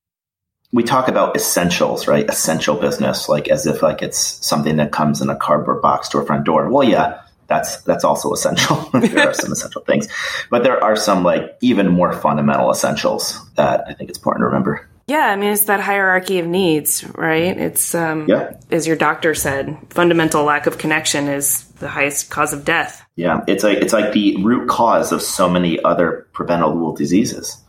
[0.72, 2.28] we talk about essentials, right?
[2.28, 6.18] Essential business, like as if like it's something that comes in a cardboard box to
[6.18, 6.70] a front door.
[6.70, 7.20] Well, yeah,
[7.52, 8.76] that's that's also essential.
[8.94, 10.08] there are some essential things,
[10.50, 14.46] but there are some like even more fundamental essentials that I think it's important to
[14.46, 14.88] remember.
[15.08, 17.56] Yeah, I mean it's that hierarchy of needs, right?
[17.58, 18.54] It's um, Yeah.
[18.70, 23.04] as your doctor said, fundamental lack of connection is the highest cause of death.
[23.16, 27.61] Yeah, it's like it's like the root cause of so many other preventable diseases: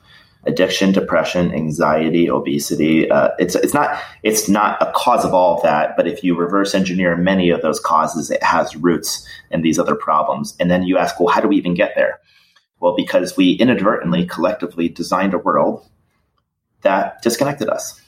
[0.46, 3.10] addiction, depression, anxiety, obesity.
[3.10, 6.36] Uh, it's it's not it's not a cause of all of that, but if you
[6.36, 10.56] reverse engineer many of those causes, it has roots in these other problems.
[10.60, 12.20] And then you ask, well, how do we even get there?
[12.80, 15.88] Well, because we inadvertently, collectively designed a world
[16.82, 18.02] that disconnected us,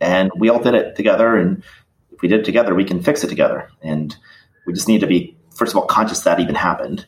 [0.00, 1.36] and we all did it together.
[1.36, 1.64] And
[2.12, 3.68] if we did it together, we can fix it together.
[3.82, 4.14] And
[4.66, 7.06] we just need to be first of all conscious that even happened,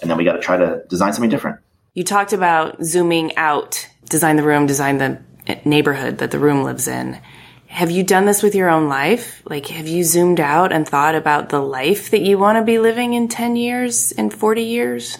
[0.00, 1.58] and then we got to try to design something different.
[1.94, 5.20] You talked about zooming out, design the room, design the
[5.64, 7.20] neighborhood that the room lives in.
[7.66, 9.42] Have you done this with your own life?
[9.46, 12.78] Like, have you zoomed out and thought about the life that you want to be
[12.78, 15.18] living in 10 years, in 40 years?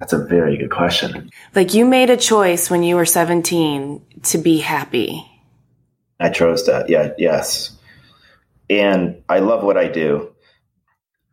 [0.00, 1.30] That's a very good question.
[1.54, 5.24] Like, you made a choice when you were 17 to be happy.
[6.18, 6.90] I chose that.
[6.90, 7.76] Yeah, yes.
[8.68, 10.34] And I love what I do.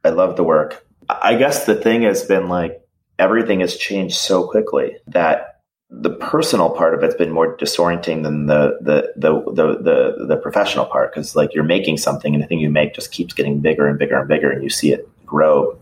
[0.03, 0.85] I love the work.
[1.09, 2.81] I guess the thing has been like
[3.17, 5.48] everything has changed so quickly that
[5.89, 10.37] the personal part of it's been more disorienting than the the the the the, the
[10.37, 13.59] professional part because like you're making something and the thing you make just keeps getting
[13.59, 15.77] bigger and bigger and bigger and you see it grow.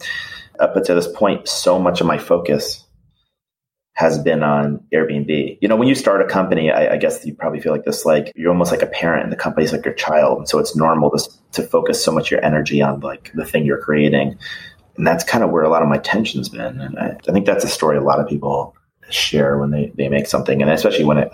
[0.60, 2.84] Up to this point, so much of my focus
[3.94, 5.58] has been on Airbnb.
[5.62, 8.06] You know, when you start a company, I, I, guess you probably feel like this,
[8.06, 10.38] like you're almost like a parent and the company's like your child.
[10.40, 13.66] And so it's normal to, to focus so much your energy on like the thing
[13.66, 14.38] you're creating.
[14.98, 16.80] And that's kind of where a lot of my tension's been.
[16.80, 18.76] And I, I think that's a story a lot of people
[19.10, 20.62] share when they, they make something.
[20.62, 21.32] And especially when it,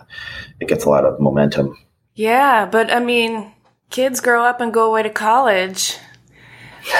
[0.59, 1.77] it gets a lot of momentum.
[2.15, 2.65] Yeah.
[2.65, 3.51] But I mean,
[3.89, 5.97] kids grow up and go away to college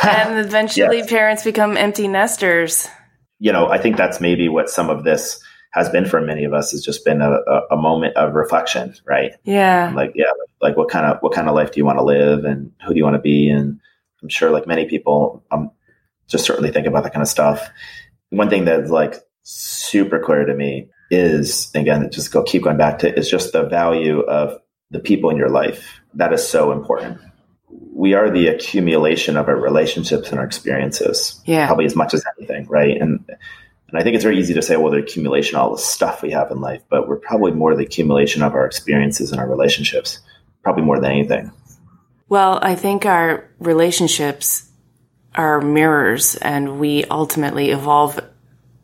[0.04, 1.10] and eventually Yes.
[1.10, 2.88] parents become empty nesters.
[3.40, 5.42] You know, I think that's maybe what some of this
[5.74, 8.94] has been for many of us has just been a, a, a moment of reflection,
[9.06, 9.34] right?
[9.44, 9.92] Yeah.
[9.96, 10.26] like yeah
[10.62, 12.94] like what kind of what kind of life do you want to live and who
[12.94, 13.82] do you want to be and
[14.22, 15.70] i'm sure like many people um
[16.30, 17.70] just certainly think about that kind of stuff
[18.30, 23.00] one thing that's like super clear to me is again just go keep going back
[23.00, 27.20] to is just the value of the people in your life that is so important
[27.94, 31.68] we are the accumulation of our relationships and our experiences Yeah.
[31.68, 33.24] probably as much as anything right and
[33.94, 36.24] and I think it's very easy to say, well, the accumulation of all the stuff
[36.24, 39.48] we have in life, but we're probably more the accumulation of our experiences and our
[39.48, 40.18] relationships,
[40.64, 41.52] probably more than anything.
[42.28, 44.68] Well, I think our relationships
[45.36, 48.20] are mirrors and we ultimately evolve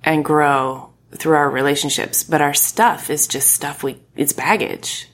[0.04, 5.08] and grow through our relationships, but our stuff is just stuff we, it's baggage.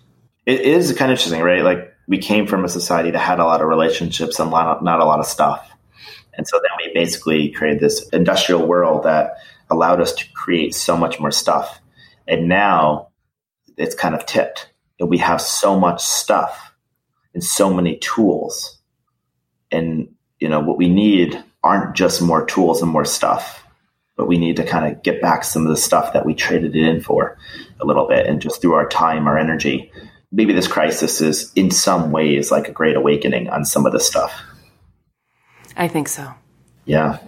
[0.45, 1.63] It is kind of interesting, right?
[1.63, 5.05] Like we came from a society that had a lot of relationships and not a
[5.05, 5.69] lot of stuff.
[6.33, 9.37] And so then we basically created this industrial world that
[9.69, 11.79] allowed us to create so much more stuff.
[12.27, 13.09] And now
[13.77, 14.71] it's kind of tipped.
[14.99, 16.73] And we have so much stuff
[17.33, 18.79] and so many tools.
[19.71, 23.64] And, you know, what we need aren't just more tools and more stuff,
[24.15, 26.75] but we need to kind of get back some of the stuff that we traded
[26.75, 27.37] it in for
[27.79, 29.91] a little bit and just through our time, our energy.
[30.31, 34.07] Maybe this crisis is in some ways like a great awakening on some of this
[34.07, 34.33] stuff.
[35.75, 36.33] I think so.
[36.85, 37.19] Yeah.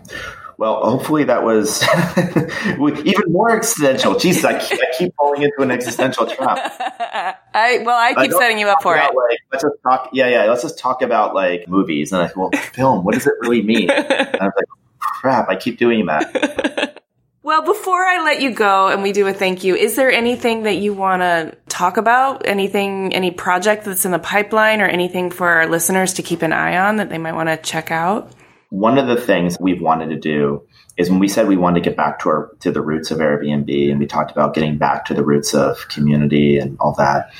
[0.57, 1.83] Well, hopefully that was
[3.05, 4.17] even more existential.
[4.17, 6.57] Jesus, I keep, I keep falling into an existential trap.
[7.53, 9.01] I well, I keep don't oh, setting you up for it.
[9.01, 10.09] Like, let's just talk.
[10.13, 10.45] Yeah, yeah.
[10.45, 12.11] Let's just talk about like movies.
[12.11, 13.05] And I go, well, film.
[13.05, 13.89] What does it really mean?
[13.99, 14.65] And I was like,
[14.99, 15.49] crap.
[15.49, 16.93] I keep doing that.
[17.47, 20.63] Well, before I let you go and we do a thank you, is there anything
[20.63, 22.45] that you want to talk about?
[22.45, 26.51] Anything, any project that's in the pipeline or anything for our listeners to keep an
[26.51, 28.33] eye on that they might want to check out?
[28.69, 30.67] One of the things we've wanted to do
[30.97, 33.19] is when we said we wanted to get back to our to the roots of
[33.19, 37.31] Airbnb, and we talked about getting back to the roots of community and all that.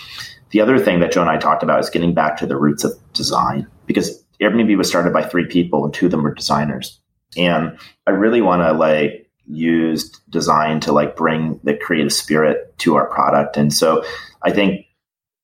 [0.51, 2.85] The other thing that Joe and I talked about is getting back to the roots
[2.85, 7.01] of design because Airbnb was started by three people and two of them were designers.
[7.35, 12.95] And I really want to like use design to like bring the creative spirit to
[12.95, 13.57] our product.
[13.57, 14.03] And so
[14.41, 14.85] I think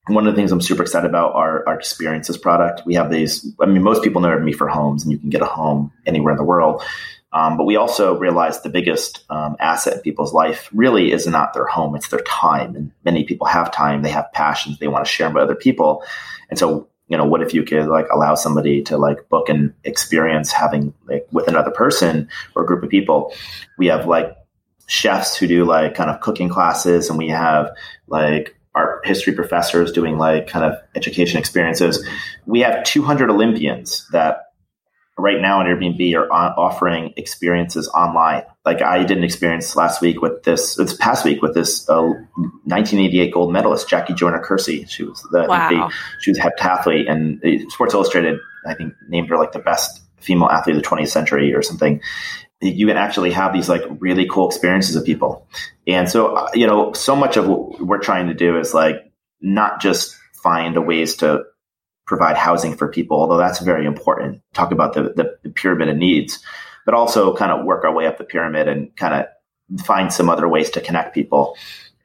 [0.08, 2.86] one of the things I'm super excited about are our experiences product.
[2.86, 5.42] We have these, I mean, most people know Airbnb for homes and you can get
[5.42, 6.84] a home anywhere in the world.
[7.32, 11.54] Um, but we also realize the biggest um, asset in people's life really is not
[11.54, 12.76] their home, it's their time.
[12.76, 16.04] And many people have time, they have passions, they want to share with other people.
[16.50, 19.76] And so, you know, what if you could like allow somebody to like book an
[19.84, 23.34] experience having like with another person or group of people?
[23.78, 24.36] We have like
[24.88, 27.72] chefs who do like kind of cooking classes and we have
[28.08, 32.08] like art history professors doing like kind of education experiences.
[32.46, 34.54] We have 200 Olympians that
[35.18, 38.44] right now on Airbnb are offering experiences online.
[38.66, 43.34] Like I didn't experience last week with this, this past week with this uh, 1988
[43.34, 44.90] gold medalist, Jackie Joyner Kersee.
[44.90, 45.70] She was the, wow.
[45.70, 50.50] the, she was heptathlete and Sports Illustrated, I think named her like the best female
[50.50, 52.02] athlete of the 20th century or something.
[52.62, 55.46] You can actually have these like really cool experiences of people.
[55.86, 59.12] And so, uh, you know, so much of what we're trying to do is like
[59.42, 61.44] not just find ways to
[62.06, 64.42] provide housing for people, although that's very important.
[64.54, 65.14] Talk about the,
[65.44, 66.40] the pyramid of needs,
[66.86, 70.30] but also kind of work our way up the pyramid and kind of find some
[70.30, 71.56] other ways to connect people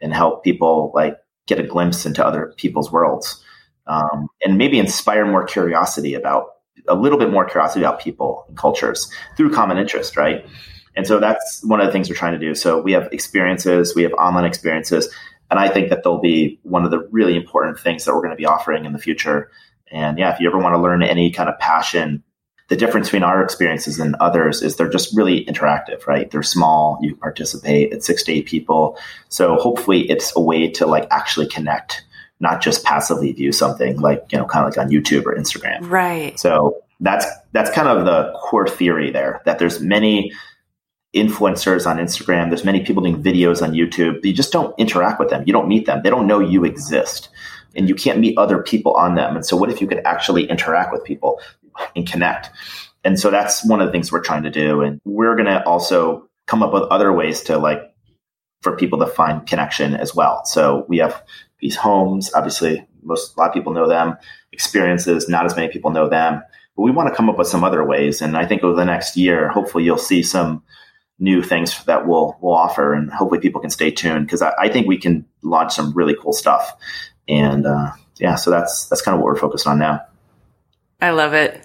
[0.01, 3.43] and help people like get a glimpse into other people's worlds.
[3.87, 6.49] Um, and maybe inspire more curiosity about
[6.89, 10.47] a little bit more curiosity about people and cultures through common interest, right?
[10.95, 12.55] And so that's one of the things we're trying to do.
[12.55, 15.09] So we have experiences, we have online experiences,
[15.51, 18.33] and I think that they'll be one of the really important things that we're going
[18.33, 19.51] to be offering in the future
[19.91, 22.23] and yeah, if you ever want to learn any kind of passion,
[22.69, 26.31] the difference between our experiences and others is they're just really interactive, right?
[26.31, 28.99] They're small, you participate, it's six to eight people.
[29.31, 32.05] So hopefully it's a way to like actually connect,
[32.41, 35.89] not just passively view something like, you know, kind of like on YouTube or Instagram.
[35.89, 36.39] Right.
[36.39, 40.33] So that's that's kind of the core theory there, that there's many
[41.15, 44.23] influencers on Instagram, there's many people doing videos on YouTube.
[44.23, 45.43] You just don't interact with them.
[45.47, 46.03] You don't meet them.
[46.03, 47.31] They don't know you exist
[47.79, 49.37] and you can't meet other people on them.
[49.37, 51.41] And so, what if you could actually interact with people
[51.97, 52.51] and connect?
[53.05, 54.83] And so, that's one of the things we're trying to do.
[54.83, 57.83] And we're going to also come up with other ways to like
[58.63, 60.45] for people to find connection as well.
[60.45, 61.23] So, we have
[61.61, 64.17] these homes, obviously, most a lot of people know them,
[64.53, 66.43] experiences, not as many people know them.
[66.77, 68.21] But we want to come up with some other ways.
[68.23, 70.63] And I think over the next year, hopefully, you'll see some
[71.21, 74.69] new things that we'll we'll offer, and hopefully people can stay tuned because I, I,
[74.69, 76.77] think we can launch some really cool stuff
[77.29, 80.01] and uh, yeah, so that's that's kind of what we're focused on now.
[81.01, 81.65] I love it.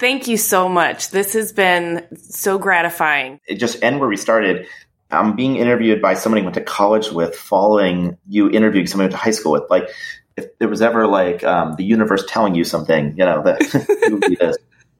[0.00, 1.10] Thank you so much.
[1.10, 3.38] This has been so gratifying.
[3.46, 4.66] It just end where we started.
[5.10, 9.08] I'm being interviewed by somebody I went to college with, following you interviewing somebody I
[9.08, 9.64] went to high school with.
[9.68, 9.90] Like,
[10.38, 14.12] if there was ever like um, the universe telling you something, you know, that it
[14.12, 14.56] would be this.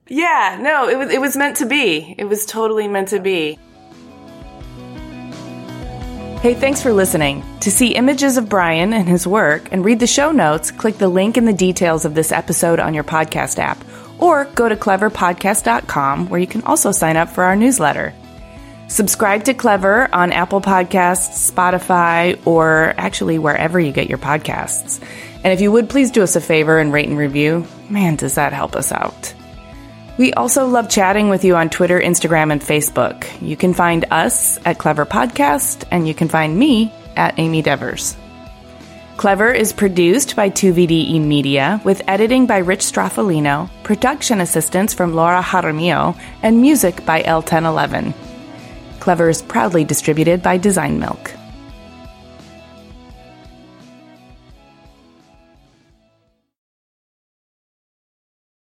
[0.07, 2.13] Yeah, no, it was it was meant to be.
[2.19, 3.57] It was totally meant to be.
[6.41, 7.43] Hey, thanks for listening.
[7.61, 11.07] To see images of Brian and his work and read the show notes, click the
[11.07, 13.77] link in the details of this episode on your podcast app,
[14.21, 18.13] or go to cleverpodcast.com where you can also sign up for our newsletter.
[18.87, 25.01] Subscribe to Clever on Apple Podcasts, Spotify, or actually wherever you get your podcasts.
[25.43, 28.35] And if you would please do us a favor and rate and review, man, does
[28.35, 29.33] that help us out.
[30.17, 33.25] We also love chatting with you on Twitter, Instagram, and Facebook.
[33.41, 38.15] You can find us at Clever Podcast, and you can find me at Amy Devers.
[39.21, 45.43] Clever is produced by 2VDE Media with editing by Rich Stroffolino, production assistance from Laura
[45.43, 48.15] Jaramillo, and music by El Ten Eleven.
[48.99, 51.35] Clever is proudly distributed by Design Milk.